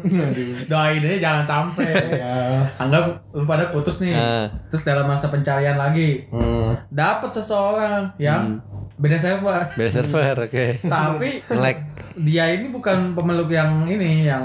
[0.70, 4.46] Doain aja jangan sampai ya Anggap lu pada putus nih Ah.
[4.68, 6.88] Terus dalam masa pencarian lagi hmm.
[6.88, 8.60] Dapat seseorang yang
[8.96, 10.66] beda server Beda server, oke.
[10.82, 11.78] Tapi Nge-lag.
[12.18, 14.44] dia ini bukan pemeluk yang ini Yang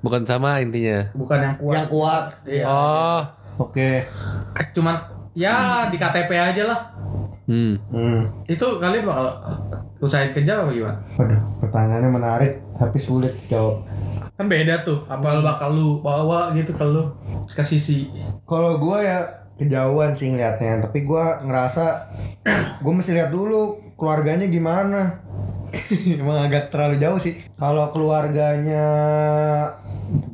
[0.00, 1.06] Bukan sama intinya.
[1.12, 3.20] bukan yang kuat yang kuat Iya Oh.
[3.60, 3.90] oke
[4.72, 4.96] Cuman
[5.32, 6.80] ya di KTP aja lah
[7.48, 7.80] Hmm.
[7.88, 8.44] hmm.
[8.44, 9.24] Itu kalian bakal
[9.98, 11.00] usahain kerja apa gimana?
[11.16, 13.88] Waduh, pertanyaannya menarik tapi sulit jawab.
[14.38, 17.10] Kan beda tuh, apa lu bakal lu bawa gitu ke lu
[17.50, 18.06] ke sisi
[18.46, 19.18] Kalau gua ya
[19.58, 22.06] kejauhan sih ngeliatnya, tapi gua ngerasa
[22.78, 25.26] gua mesti lihat dulu keluarganya gimana.
[26.22, 27.34] Emang agak terlalu jauh sih.
[27.58, 28.86] Kalau keluarganya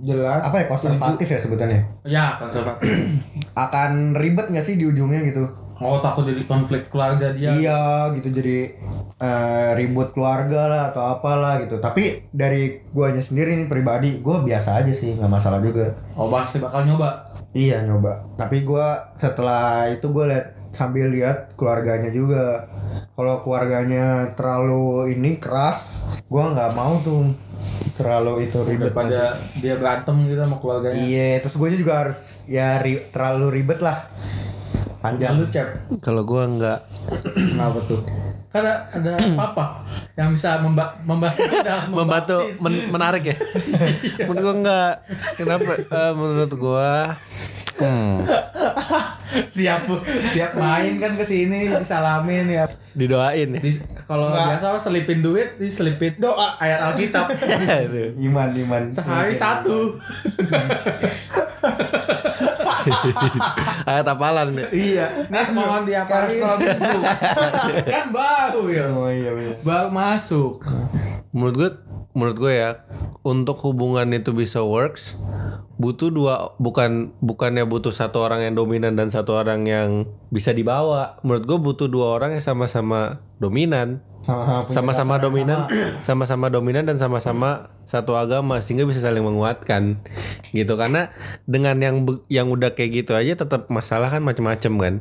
[0.04, 0.52] Jelas.
[0.52, 2.84] apa ya konservatif ya sebutannya, ya konservatif.
[3.64, 5.48] akan ribet nggak sih di ujungnya gitu?
[5.80, 7.56] Oh takut jadi konflik keluarga dia.
[7.56, 8.76] Iya gitu jadi
[9.20, 11.78] eh, ribut keluarga lah atau apalah gitu.
[11.78, 15.94] Tapi dari guanya sendiri nih pribadi, gua biasa aja sih nggak masalah juga.
[16.18, 17.24] Oh pasti bakal nyoba.
[17.54, 18.34] Iya nyoba.
[18.34, 22.66] Tapi gua setelah itu gue lihat sambil lihat keluarganya juga.
[23.14, 25.94] Kalau keluarganya terlalu ini keras,
[26.26, 27.30] gua nggak mau tuh
[27.94, 28.90] terlalu itu ribet.
[28.90, 30.98] Daripada dia berantem gitu sama keluarganya.
[30.98, 34.10] Iya, terus gue juga harus ya ri- terlalu ribet lah.
[34.98, 35.46] Panjang.
[35.54, 36.00] Cep.
[36.02, 36.80] Kalau gua enggak
[37.34, 38.00] Kenapa tuh?
[38.54, 39.12] Karena ada
[39.42, 39.82] papa
[40.14, 41.34] yang bisa memba membahas
[41.90, 43.36] membantu men- menarik ya.
[44.30, 44.94] menurut gua enggak.
[45.34, 45.72] Kenapa?
[45.82, 47.18] Eh, menurut gua
[47.74, 48.22] hmm,
[49.50, 49.82] tiap
[50.30, 52.70] tiap main kan ke sini disalamin ya.
[52.94, 53.60] didoain ya.
[53.60, 53.70] Di,
[54.06, 57.34] kalau biasa selipin duit, diselipin doa ayat Alkitab.
[58.30, 58.82] Iman, iman.
[58.94, 59.98] Sehari satu.
[63.90, 64.66] Ayat apalan ya.
[64.72, 65.06] Iya.
[65.28, 66.40] Nih mohon diapalin.
[66.40, 67.00] minggu.
[67.92, 68.84] kan baru ya.
[68.92, 69.56] Oh iya bener.
[69.64, 70.60] Baru masuk.
[71.34, 71.70] Menurut gue
[72.14, 72.70] menurut gue ya
[73.26, 75.18] untuk hubungan itu bisa works
[75.74, 81.18] butuh dua bukan bukannya butuh satu orang yang dominan dan satu orang yang bisa dibawa
[81.26, 84.06] menurut gue butuh dua orang yang sama-sama dominan
[84.66, 85.92] Sama-sama dominan sama.
[86.08, 87.50] sama-sama dominan dan sama-sama
[87.84, 90.00] satu agama sehingga bisa saling menguatkan
[90.50, 91.12] gitu karena
[91.44, 94.94] dengan yang yang udah kayak gitu aja tetap masalah kan macam-macam kan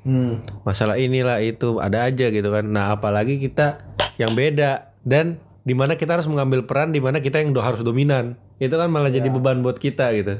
[0.00, 0.40] Hmm.
[0.62, 3.82] masalah inilah itu ada aja gitu kan nah apalagi kita
[4.14, 7.82] yang beda dan di mana kita harus mengambil peran di mana kita yang do- harus
[7.82, 10.38] dominan itu kan malah jadi beban buat kita gitu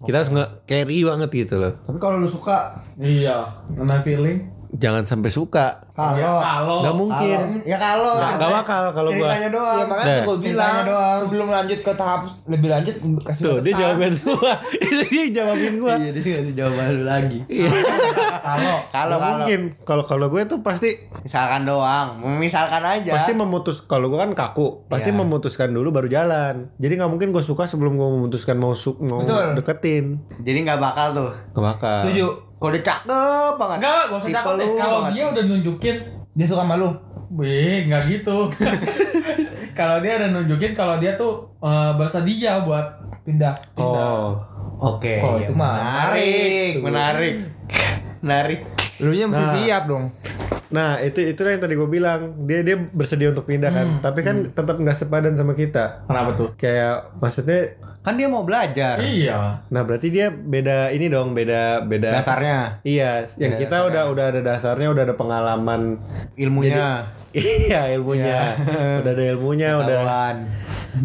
[0.00, 3.66] kita harus nggak carry banget gitu loh Tapi kalau lu suka, Iya.
[3.68, 4.46] Namanya feeling.
[4.70, 9.10] Jangan sampai suka kalau Ya, kalau nggak mungkin kalau- ya kalau nggak nggak bakal kalau
[9.10, 9.74] gua ceritanya doang.
[9.74, 10.24] Ya makanya Nah.
[10.24, 11.18] gue bilang doang.
[11.18, 15.94] sebelum lanjut ke tahap lebih lanjut kasih tuh dia jawabin gua itu dia jawabin gua
[15.94, 17.38] Iya, dia ngasih jawaban lu lagi.
[17.48, 17.68] Iya.
[18.38, 23.10] Kalau kalau Nggak mungkin kalau kalau gue tuh pasti misalkan doang, misalkan aja.
[23.10, 25.18] pasti memutus kalau gue kan kaku pasti Iya.
[25.18, 29.20] memutuskan dulu baru jalan jadi nggak mungkin gue suka sebelum gue memutuskan mau su mau
[29.20, 29.54] Betul.
[29.54, 30.04] deketin
[30.38, 31.30] Jadi nggak bakal tuh.
[31.50, 32.47] nggak bakal Setuju.
[32.58, 33.78] Kalau dia cakep banget.
[33.78, 35.96] Enggak, gak usah cakep lu Kalau dia udah nunjukin
[36.34, 36.90] Dia suka sama lu.
[37.38, 38.50] Wih, nggak gitu.
[39.78, 43.54] kalau dia udah nunjukin kalau dia tuh eh, bahasa dia buat Pindah.
[43.76, 44.38] oh
[44.78, 45.18] Oke.
[45.18, 47.34] Oh, iya, itu menarik, menarik menarik.
[48.20, 48.66] Narik.
[48.98, 49.54] Lu nya mesti Nah.
[49.54, 50.04] siap dong.
[50.68, 54.52] Nah itu itu yang tadi gue bilang dia dia bersedia untuk pindah kan, tapi kan
[54.52, 56.04] tetap nggak sepadan sama kita.
[56.04, 56.48] Kenapa tuh?
[56.60, 58.96] Kayak maksudnya, Kan dia mau belajar.
[59.04, 59.68] Iya.
[59.68, 62.80] nah berarti dia beda ini dong, beda beda Dasarnya.
[62.80, 66.00] Iya, yang Beda kita udah udah ada dasarnya, udah ada pengalaman.
[66.32, 67.04] Ilmunya.
[67.36, 68.56] iya ilmunya,
[69.04, 70.36] udah ada ilmunya, udah Pengetahuan.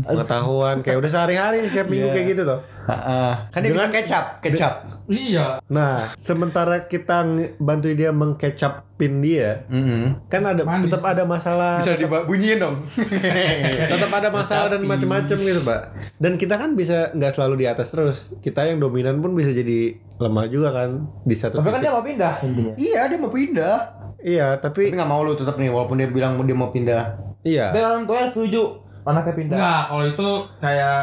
[0.07, 0.75] pengetahuan.
[0.79, 2.63] Kayak udah sehari-hari setiap minggu kayak gitu loh.
[2.87, 3.33] Heeh.
[3.51, 4.73] Kan dia bisa kecap, kecap.
[5.11, 5.59] Iya.
[5.67, 10.03] Nah, sementara kita nge- bantu dia mengkecapin dia, Mm-hmm.
[10.27, 10.87] kan ada Manis.
[10.87, 12.87] tetap ada masalah Bisa dibunyiin dong.
[13.91, 15.81] tetap ada masalah dan macam-macam gitu pak
[16.15, 19.91] dan kita kan bisa nggak selalu di atas terus kita yang dominan pun bisa jadi
[20.17, 20.89] lemah juga kan
[21.21, 22.73] di satu Tapi kan titik dia mau pindah intinya.
[22.75, 23.75] iya, dia mau pindah.
[24.19, 27.03] iya Tapi tapi nggak mau lu tetap nih walaupun dia bilang dia mau pindah.
[27.41, 29.57] iya Dan orang tuanya setuju anaknya pindah.
[29.59, 30.99] Enggak, kalau itu kayak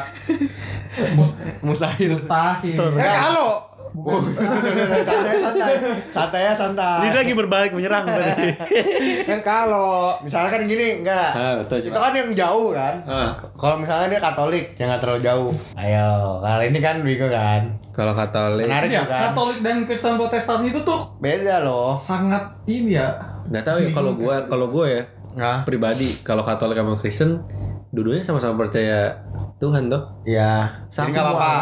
[1.15, 2.11] mus Mustahil.
[2.17, 2.77] mustahil.
[2.97, 3.51] Eh kalau
[3.91, 5.75] santai santai.
[6.15, 7.11] Santai ya santai.
[7.11, 8.55] Ini lagi berbalik menyerang tadi.
[9.27, 11.31] Kan kalau misalnya kan gini enggak.
[11.35, 12.95] Ah betul itu kan yang jauh kan?
[13.03, 13.35] Ah.
[13.59, 15.51] Kalau misalnya dia Katolik yang nggak terlalu jauh.
[15.75, 17.63] Ayo kali ini kan bingung kan?
[17.91, 18.71] Kalau Katolik.
[18.71, 19.11] Menarik juga.
[19.11, 21.99] Kan Katolik dan Kristen Protestan itu tuh beda loh.
[21.99, 23.11] sangat ini ya.
[23.51, 25.03] nggak tahu ya kalau gua kalau gua ya
[25.35, 27.43] nah pribadi kalau Katolik sama Kristen
[27.90, 29.18] dua-duanya sama-sama percaya
[29.59, 30.03] Tuhan toh?
[30.24, 31.53] Ya jadi nggak apa-apa.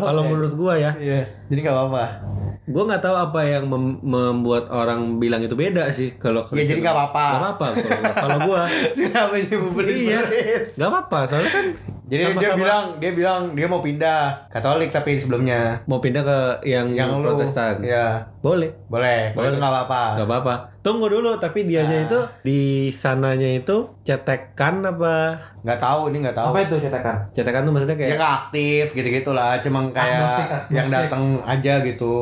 [0.00, 0.92] kalau menurut gua ya.
[0.94, 1.22] Iya.
[1.48, 2.04] Jadi nggak apa-apa.
[2.64, 6.80] Gua nggak tahu apa yang mem- membuat orang bilang itu beda sih kalau ya jadi
[6.80, 7.24] nggak apa-apa.
[7.26, 8.62] Nggak apa-apa kalau- kalau gua.
[8.96, 9.34] Kenapa
[9.82, 10.20] iya.
[10.76, 11.66] Nggak apa-apa soalnya kan
[12.10, 12.58] jadi dia sama-sama.
[12.58, 15.78] bilang dia bilang dia mau pindah Katolik tapi sebelumnya.
[15.86, 17.78] Mau pindah ke yang, yang lu Protestan?
[17.80, 18.66] ya boleh.
[18.90, 20.02] Boleh boleh itu nggak apa-apa.
[20.18, 20.54] Nggak apa-apa.
[20.80, 25.38] Tunggu dulu tapi dianya itu di sananya itu cetekan apa?
[25.62, 26.50] Nggak tahu ini nggak tahu.
[26.50, 27.16] Apa itu cetakan?
[27.30, 30.74] cetekan tuh maksudnya ya kayak nggak aktif gitu gitulah cuma kayak Agnostik, agnostik.
[30.74, 32.14] yang datang aja gitu.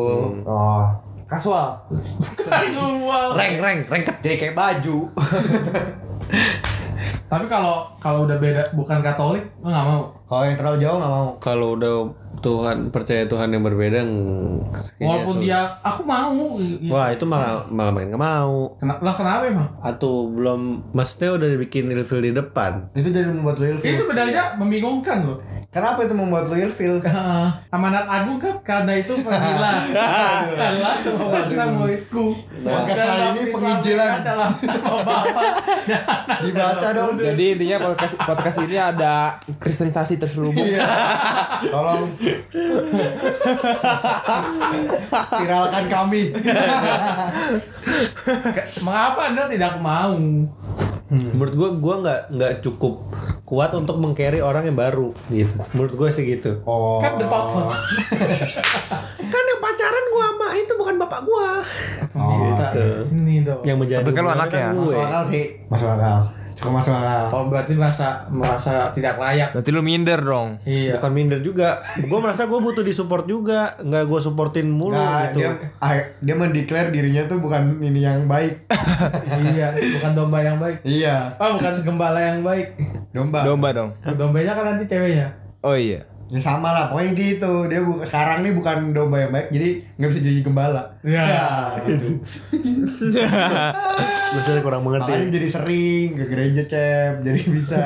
[0.45, 0.85] Oh,
[1.25, 1.81] kasual.
[2.53, 3.27] Kasual.
[3.33, 4.17] reng reng rengket.
[4.21, 4.99] Jadi kayak baju
[7.29, 10.03] Tapi kalau kalau udah beda bukan Katolik, lo nggak mau.
[10.25, 11.95] kalau yang terlalu jauh nggak mau kalau udah
[12.39, 14.01] Tuhan percaya Tuhan yang berbeda
[14.99, 15.45] Walaupun sulit.
[15.47, 16.57] dia aku mau.
[16.87, 19.01] wah itu malah malah main nggak mau Kenapa?
[19.03, 19.69] Lah kenapa emang?
[19.79, 20.61] atau belum
[20.93, 25.39] maksudnya udah dibikin ilfil di depan itu jadi membuat ilfil sebenarnya membingungkan loh.
[25.69, 26.97] Kenapa itu membuat lu ilfil
[27.75, 29.93] Amanat Agung kan karena itu panggilan.
[29.93, 32.33] Salah semua bangsa muridku.
[32.59, 34.09] Podcast Dan hari ini penginjilan.
[34.11, 35.43] mereka dalam nama Bapa.
[36.43, 39.15] dibaca dong Jadi intinya podcast podcast ini ada
[39.57, 40.57] kristenisasi terselubung.
[40.59, 40.85] iya
[41.65, 42.13] tolong
[45.35, 46.23] viralkan kami
[48.81, 50.17] Mengapa Anda tidak mau?
[51.09, 53.01] Menurut gua gua nggak nggak cukup
[53.49, 55.17] kuat untuk mengcarry orang yang baru.
[55.33, 55.57] Gitu.
[55.73, 56.61] Menurut gua sih gitu.
[56.69, 57.01] Oh.
[57.01, 57.73] Kan the papa.
[59.33, 61.51] kan yang pacaran gua sama itu bukan bapak gua.
[62.13, 62.53] Oh.
[62.53, 62.87] Gitu.
[63.13, 63.63] Ini dong.
[63.65, 64.61] yang menjadi Tapi kan lu hubungan anaknya.
[64.69, 64.85] kan gue.
[64.85, 65.45] Masuk akal sih.
[65.73, 66.21] Masuk akal
[66.59, 69.55] cukup masuk akal Oh berarti merasa merasa tidak layak.
[69.55, 70.59] Berarti lu minder dong.
[70.63, 70.99] Iya.
[70.99, 75.39] bukan minder juga gue merasa gue butuh disupport juga nggak gue supportin mulu Nah, gitu
[75.41, 78.67] dia ah, dia mendeklar dirinya tuh bukan ini yang baik.
[79.49, 80.83] iya, bukan domba yang baik.
[80.83, 82.75] iya, Oh, bukan gembala yang baik.
[83.11, 83.41] domba.
[83.41, 83.91] Domba dong.
[84.03, 85.31] Dombanya kan nanti ceweknya.
[85.61, 86.03] Oh iya.
[86.29, 87.53] Ya sama lah, pokoknya gitu.
[87.67, 90.83] Dia bu- sekarang nih bukan domba yang baik, jadi nggak bisa jadi gembala.
[91.03, 91.75] Iya.
[91.83, 92.23] gitu.
[94.29, 97.83] Maksudnya kurang mengerti Makanya jadi sering ke gereja cep, jadi bisa.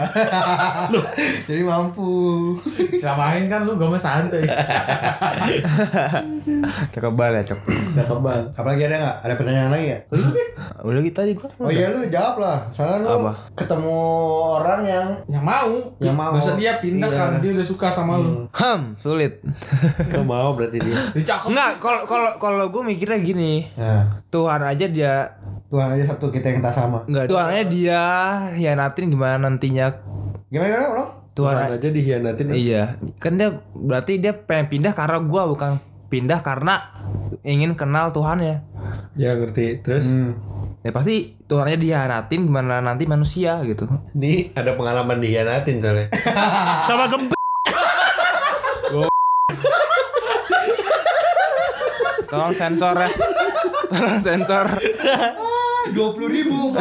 [1.48, 2.52] jadi mampu.
[3.00, 4.44] Samain kan lu gomnya santai.
[6.92, 7.60] Kekebal ya, Cok.
[7.94, 8.40] Udah kebal.
[8.52, 9.16] Apalagi ada nggak?
[9.24, 9.98] Ada pertanyaan lagi ya?
[10.82, 11.48] Udah gitu tadi gua.
[11.58, 12.58] Oh iya lu jawab lah.
[12.74, 13.32] Soalnya lu Apa?
[13.56, 13.98] ketemu
[14.60, 15.72] orang yang Yang mau.
[15.96, 16.32] Yang mau.
[16.36, 17.16] Masa dia pindah Iya.
[17.18, 18.44] karena dia udah suka sama lu.
[18.52, 19.40] Hmm, sulit.
[20.10, 20.96] Gak mau berarti dia.
[21.16, 23.66] Enggak, kalau kalau kalau gue mikirnya gini.
[23.74, 25.14] Nah, Tuhan aja dia
[25.66, 27.00] Tuhan aja satu kita yang tak sama.
[27.04, 28.02] enggak Tuhan aja dia
[28.52, 29.88] hianatin gimana nantinya
[30.46, 31.04] Gimana gimana, Bro?
[31.32, 32.82] Tuhan, Tuhan aja dihianatin Iya,
[33.16, 36.92] kan dia berarti dia pengen pindah karena gua bukan pindah karena
[37.40, 38.60] ingin kenal Tuhannya.
[39.14, 40.36] ya ngerti terus Hmm.
[40.82, 43.86] Ya pasti Tuhannya dihianatin gimana nanti manusia gitu.
[44.12, 46.10] Nih ada pengalaman dihianatin soalnya
[46.88, 47.32] Sama gempe
[52.32, 53.12] Tolong sensor ya.
[53.92, 54.66] Tolong sensor.
[55.92, 56.72] Dua puluh ribu.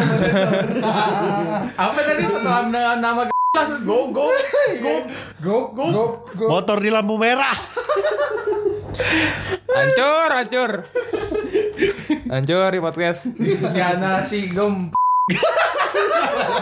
[1.76, 4.32] Apa tadi setelah nama langsung go go
[4.80, 4.96] go
[5.44, 5.96] Go go go
[6.40, 6.46] go.
[6.48, 7.52] Motor di lampu merah
[9.76, 10.72] Hancur, hancur.
[12.32, 13.28] Hancur di podcast.
[13.76, 14.96] Hianati gem.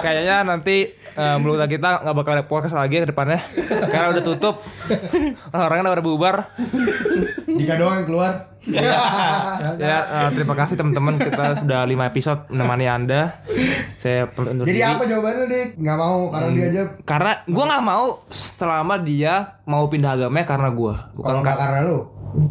[0.02, 0.98] Kayaknya nanti
[1.38, 3.38] mulut kita nggak bakal ada podcast lagi ke depannya
[3.94, 4.66] karena udah tutup.
[5.54, 6.36] Orang-orangnya udah pada bubar.
[7.46, 8.58] Dika doang keluar.
[9.80, 13.22] Ya, eh, terima kasih teman-teman kita sudah 5 episode menemani Anda.
[13.96, 14.80] Saya Jadi diri.
[14.82, 15.68] apa jawabannya dik?
[15.76, 16.84] Nggak mau karena dia aja.
[17.04, 21.80] Karena gua nggak mau selama dia mau pindah agamanya karena gua, bukan Kalau nggak karena
[21.84, 21.98] lu.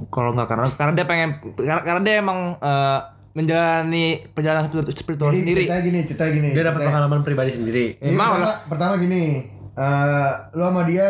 [0.09, 2.98] kalau nggak karena karena dia pengen karena, karena dia emang eh,
[3.31, 5.62] menjalani perjalanan spiritual, spiritual Jadi sendiri.
[5.62, 6.48] cerita gini, cerita gini.
[6.50, 7.87] Dia dapat pengalaman pribadi sendiri.
[7.96, 8.57] Jadi Emang pertama, lah.
[8.66, 9.24] pertama gini,
[9.72, 11.07] eh lu sama dia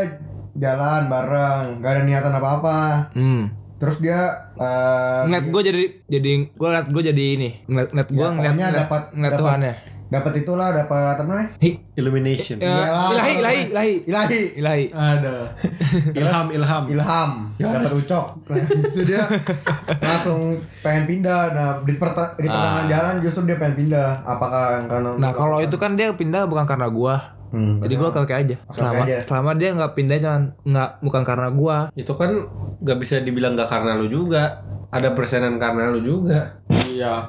[0.54, 2.78] jalan bareng, gak ada niatan apa-apa.
[3.12, 3.44] Hmm.
[3.78, 4.18] Terus dia
[4.54, 8.54] eh Ngeliat gue jadi jadi gue ngeliat gue jadi ini ngeliat ngeliat gue Ya, ngeliat
[8.76, 9.74] dapat- ngeliat dapat- Tuhan ya.
[10.08, 11.52] dapat itulah, dapat apa namanya?
[11.58, 12.56] Hi, Illumination.
[12.56, 14.40] Iyalah, ilahi ilahi ilahi Ilahi.
[14.56, 14.84] ilahi.
[14.88, 15.34] Ada.
[16.14, 16.84] ilham, ilham.
[16.88, 18.26] Ilham, dapat ucok.
[18.48, 19.20] Itu dia
[19.94, 21.52] langsung pengen pindah.
[21.52, 24.24] Nah, di, perta- di pertengahan jalan justru dia pengen pindah.
[24.24, 27.37] Apakah karena Nah kalau itu kan dia pindah bukan karena gua.
[27.48, 28.56] Hmm, Jadi gua oke aja.
[28.68, 29.16] Selama aja.
[29.24, 31.78] selama dia nggak pindah jangan nggak bukan karena gua.
[31.96, 32.30] Itu kan
[32.78, 34.62] gak bisa dibilang gak karena lu juga.
[34.88, 36.56] Ada persenan karena lu juga.
[36.88, 37.28] Iya.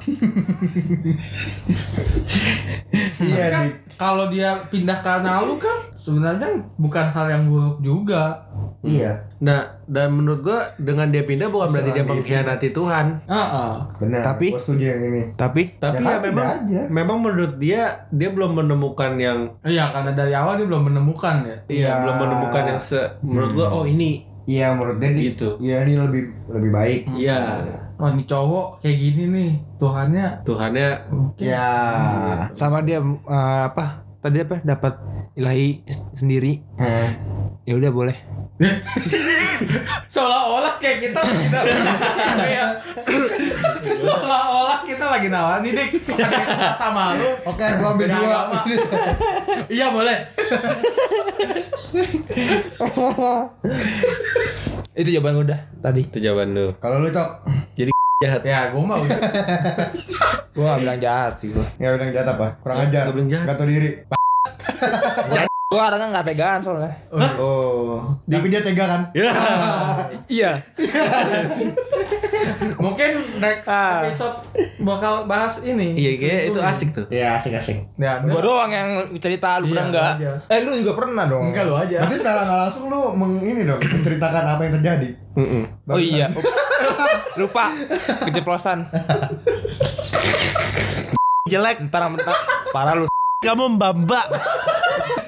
[3.22, 8.40] iya kan kalau dia pindah karena lu kan sebenarnya bukan hal yang buruk juga.
[8.82, 13.24] iya Nah, dan menurut gua dengan dia pindah bukan berarti dia mengkhianati Tuhan.
[13.24, 13.72] Heeh.
[13.98, 14.20] benar.
[14.22, 15.22] Tapi- Gua setuju yang ini.
[15.34, 16.80] Tapi Tapi Ya ya, memang aja.
[16.88, 21.56] memang menurut dia dia belum menemukan yang Iya, karena dari awal dia belum menemukan ya.
[21.68, 21.94] iya Ya.
[22.02, 25.48] belum menemukan yang se menurut gua oh ini Iya menurut dia di- gitu.
[25.58, 27.00] Iya ini lebih lebih baik.
[27.14, 27.40] Iya,
[28.00, 29.50] Wah, nih cowok kayak gini nih.
[29.76, 30.88] Tuhannya Tuhannya
[31.36, 31.68] Ya.
[32.56, 34.04] sama dia eh, apa?
[34.20, 34.56] Tadi apa?
[34.60, 34.94] Dapat
[35.34, 36.64] ilahi sendiri.
[36.76, 37.12] Hah.
[37.64, 38.16] Ya udah boleh.
[40.12, 41.62] seolah-olah kayak kita tidak
[42.36, 42.68] kayak
[44.02, 46.28] seolah-olah kita lagi nawan nih dik kita
[46.76, 48.38] sama lu Oke, gua ambil dua.
[49.74, 50.18] iya boleh
[54.92, 56.00] Itu jawaban gua udah tadi.
[56.04, 56.66] itu jawaban lu.
[56.76, 57.28] Kalau lu cok,
[57.72, 58.44] Jadi jahat.
[58.44, 59.00] ya gue mau
[60.52, 61.64] Gua gak bilang jahat sih gua.
[61.80, 62.46] ya udah jahat apa?
[62.60, 63.08] Kurang ajar.
[63.08, 63.46] Gak bilang jahat.
[63.46, 63.90] Gak tau diri.
[65.70, 66.90] Gua orangnya nggak tegaan soalnya.
[67.38, 68.02] Oh.
[68.26, 69.02] Tapi dia tega kan?
[69.14, 69.30] Ya.
[70.26, 70.50] Iya.
[72.82, 74.02] mungkin next Ah.
[74.02, 74.34] episode
[74.80, 77.06] bakal bahas ini Iya, kayak itu asik tuh.
[77.06, 77.86] Iya asik asik.
[77.94, 80.10] ya Gua doang yang cerita lu Iya, pernah enggak?
[80.10, 80.32] lu aja.
[80.50, 81.44] Eh lu juga pernah dong.
[81.46, 85.10] enggak lu aja Berarti secara nggak langsung lu meng ini dong menceritakan apa yang terjadi.
[85.38, 85.62] Mm-mm.
[85.86, 86.34] Oh iya.
[86.34, 86.50] Ups.
[87.38, 87.70] Lupa.
[88.26, 88.90] Keceplosan.
[91.46, 91.78] Jelek.
[91.86, 92.34] Ntar ntar
[92.74, 93.06] parah lu.
[93.38, 94.26] Kamu mbak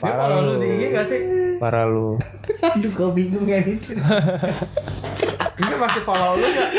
[0.03, 0.53] Parah lu lu.
[0.59, 1.21] di IG gak sih
[1.63, 2.19] Parah lu.
[2.75, 3.95] Aduh kau bingung kan itu.
[5.53, 6.71] dia masih follow lu gak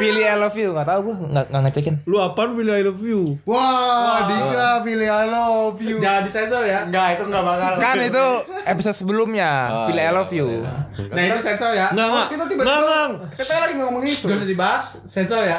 [0.00, 1.94] Pilih I love you, nggak tahu gua nggak nggak ngecekin.
[2.08, 3.36] Lu apaan pilih I love you?
[3.44, 6.00] Wah, Dika pilih I love you.
[6.00, 7.72] jangan disensor ya Enggak, itu enggak bakal.
[7.76, 8.26] Kan itu
[8.64, 9.50] episode sebelumnya,
[9.92, 10.64] pilih I love you.
[11.10, 12.26] nah itu sensor ya Enggak, enggak.
[12.32, 12.96] Kita tiba-tiba.
[13.36, 14.24] Kita lagi ngomongin itu.
[14.24, 15.58] gak usah dibahas sensor ya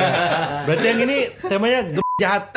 [0.70, 1.80] Berarti yang ini temanya
[2.16, 2.48] jahat.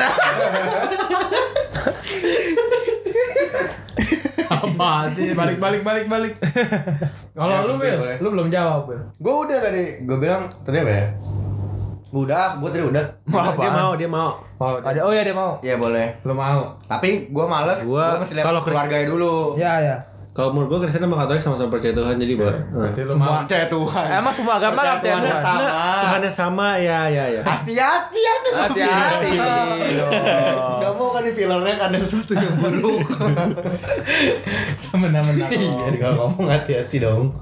[4.50, 6.34] apa sih balik balik balik balik
[7.38, 8.16] kalau Ya, lu boleh.
[8.18, 11.06] lu belum jawab Will Gue udah tadi, gue bilang tadi apa ya?
[12.10, 13.04] Udah, gue tadi udah.
[13.28, 13.74] Wah, dia apaan?
[13.76, 14.30] mau, dia mau.
[14.58, 15.52] mau Ada oh ya dia mau.
[15.60, 16.18] Iya boleh.
[16.20, 17.78] lu mau Tapi gue males.
[17.80, 19.54] Gua- Gue masih lihat keluarganya dulu.
[19.54, 19.96] Ya ya.
[20.40, 22.56] Kalau menurut gua Kristen sama Katolik sama-sama percaya Tuhan jadi buat.
[22.72, 24.06] berarti lu mau Percaya Tuhan.
[24.08, 25.68] Emang semua agama Percaya kan percaya Tuhan yang sama.
[26.00, 27.42] Tuhan yang sama ya ya ya.
[27.44, 29.30] Hati-hati ya Hati-hati.
[30.80, 33.04] Gak mau kan di filmnya kan ada sesuatu yang buruk.
[34.80, 37.36] semena-mena Jadi kalau ngomong hati-hati dong.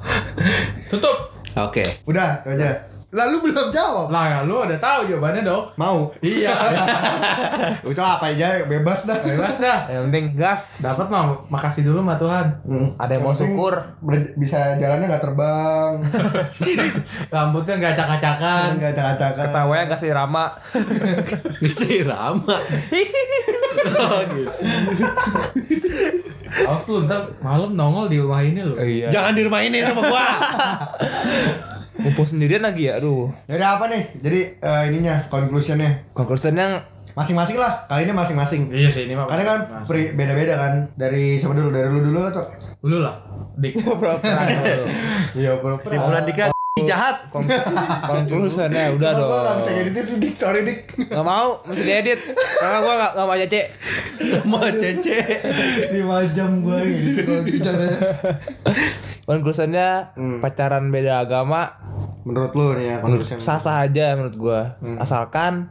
[0.91, 2.03] tutup Oke.
[2.03, 2.98] Udah, itu aja.
[3.09, 4.09] Lalu belum jawab.
[4.09, 6.12] lah ya, lu udah tahu jawabannya dong Mau.
[6.21, 6.53] iya
[7.83, 9.16] Itu apa aja bebas dah.
[9.18, 10.62] bebas dah Yang penting gas.
[10.79, 12.92] dapat mah makasih dulu mah Tuhan Hmm.
[12.94, 13.75] Ada yang mau penting syukur.
[14.37, 15.92] bisa jalannya nggak terbang,
[17.33, 19.44] rambutnya nggak acak-acakan nggak acak-acakan.
[19.47, 20.44] Ketawanya gas irama.
[21.59, 22.57] Bisa irama.
[23.97, 24.53] oh, gitu.
[26.61, 29.09] Awas lu ntar malam nongol di rumah ini lu Iya.
[29.09, 30.27] Jangan di rumah ini rumah gua.
[31.99, 33.27] Ngumpul sendirian lagi ya, aduh.
[33.45, 34.03] Jadi apa nih?
[34.17, 36.79] Jadi eh, ininya conclusionnya Conclusionnya
[37.13, 37.85] masing-masing lah.
[37.85, 38.71] Kali ini masing-masing.
[38.71, 40.73] iya sih ini mah Karena kan pri- beda-beda kan.
[40.95, 41.69] Dari siapa dulu?
[41.69, 42.47] Dari lu dulu tuh.
[42.81, 43.19] lu lah
[43.59, 43.75] dik
[45.35, 45.83] Iya, pura-pura.
[45.83, 47.17] Kesimpulan Dika jahat.
[47.29, 47.47] Kon-
[48.05, 49.27] Conclusionnya udah Cuma dong.
[49.27, 50.33] Gua nggak bisa ngedit itu, Dik.
[50.35, 50.79] Sorry, Dik.
[51.07, 52.19] Gak mau, mesti diedit.
[52.55, 53.61] Karena gua gak, gak mau cece.
[54.45, 55.17] Mau cece.
[55.93, 57.85] 5 jam gua ngedit kalau bicara.
[59.23, 60.38] Conclusionnya Hmm.
[60.38, 61.69] pacaran beda agama
[62.23, 63.37] Menurut lu nih ya, conclusion.
[63.38, 64.61] sah-sah aja menurut gua.
[64.79, 64.97] Hmm.
[64.97, 65.69] Asalkan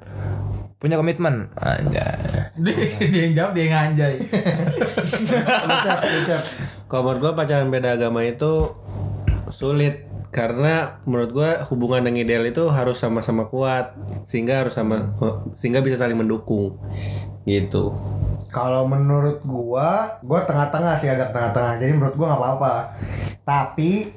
[0.75, 1.47] punya komitmen.
[1.55, 2.51] Anjay.
[2.55, 4.13] dia, dia yang jawab dia yang lucap.
[6.85, 8.71] Kalau menurut gua pacaran beda agama itu
[9.49, 13.95] sulit karena menurut gua hubungan yang ideal itu harus sama-sama kuat
[14.27, 15.15] sehingga harus sama
[15.55, 16.77] sehingga bisa saling mendukung
[17.47, 17.95] gitu
[18.47, 21.83] Kalau menurut gua, gua tengah-tengah sih agak tengah-tengah.
[21.83, 22.73] Jadi menurut gua nggak apa-apa.
[23.43, 24.15] Tapi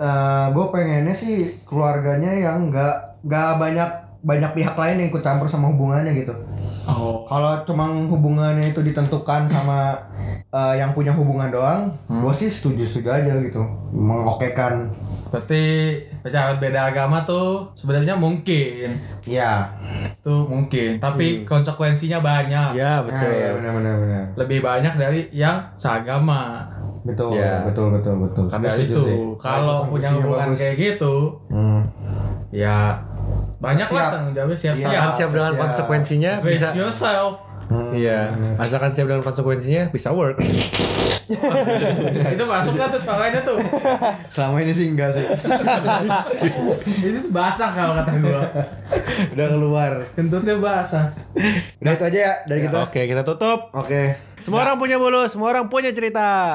[0.00, 3.90] eh gua pengennya sih keluarganya yang nggak nggak banyak
[4.26, 6.34] banyak pihak lain yang ikut campur sama hubungannya gitu.
[6.86, 7.22] Oh.
[7.24, 9.94] Kalau cuma hubungannya itu ditentukan sama
[10.50, 13.62] eh, yang punya hubungan doang, gua sih setuju-setuju aja gitu.
[13.94, 14.90] Mengokekan.
[15.30, 15.62] Berarti
[16.22, 18.98] pacaran beda agama tuh sebenarnya mungkin.
[19.22, 19.70] Ya.
[20.22, 22.74] Tuh mungkin, tapi konsekuensinya banyak.
[22.74, 24.24] ya Nah, betul ya benar-benar benar.
[24.34, 26.66] Lebih banyak dari yang seagama.
[27.06, 27.62] Betul, Ya.
[27.62, 28.50] betul, betul, betul.
[28.50, 29.02] Karena itu,
[29.38, 30.58] kalau punya hubungan bagus.
[30.58, 31.14] kayak gitu,
[31.46, 31.86] Hmm.
[32.50, 32.98] ya
[33.56, 34.12] banyak lah Siap.
[34.12, 34.90] tanggung jawabnya siap siap.
[34.92, 35.62] asalkan siap dengan siap.
[35.64, 37.32] konsekuensinya Face bisa yourself.
[37.66, 37.90] Hmm.
[37.90, 38.20] iya
[38.60, 40.62] asalkan siap dengan konsekuensinya bisa works
[42.34, 43.58] itu masuk kan tuh sekolahnya tuh.
[44.30, 45.26] Selama ini sih enggak sih.
[47.10, 48.46] itu basah kalau kata gua.
[49.34, 49.92] Udah keluar.
[50.14, 51.10] Kentutnya basah.
[51.82, 52.78] Udah itu aja ya dari kita.
[52.78, 54.14] oke kita tutup Oke.
[54.38, 56.54] semua orang punya mulut semua orang punya cerita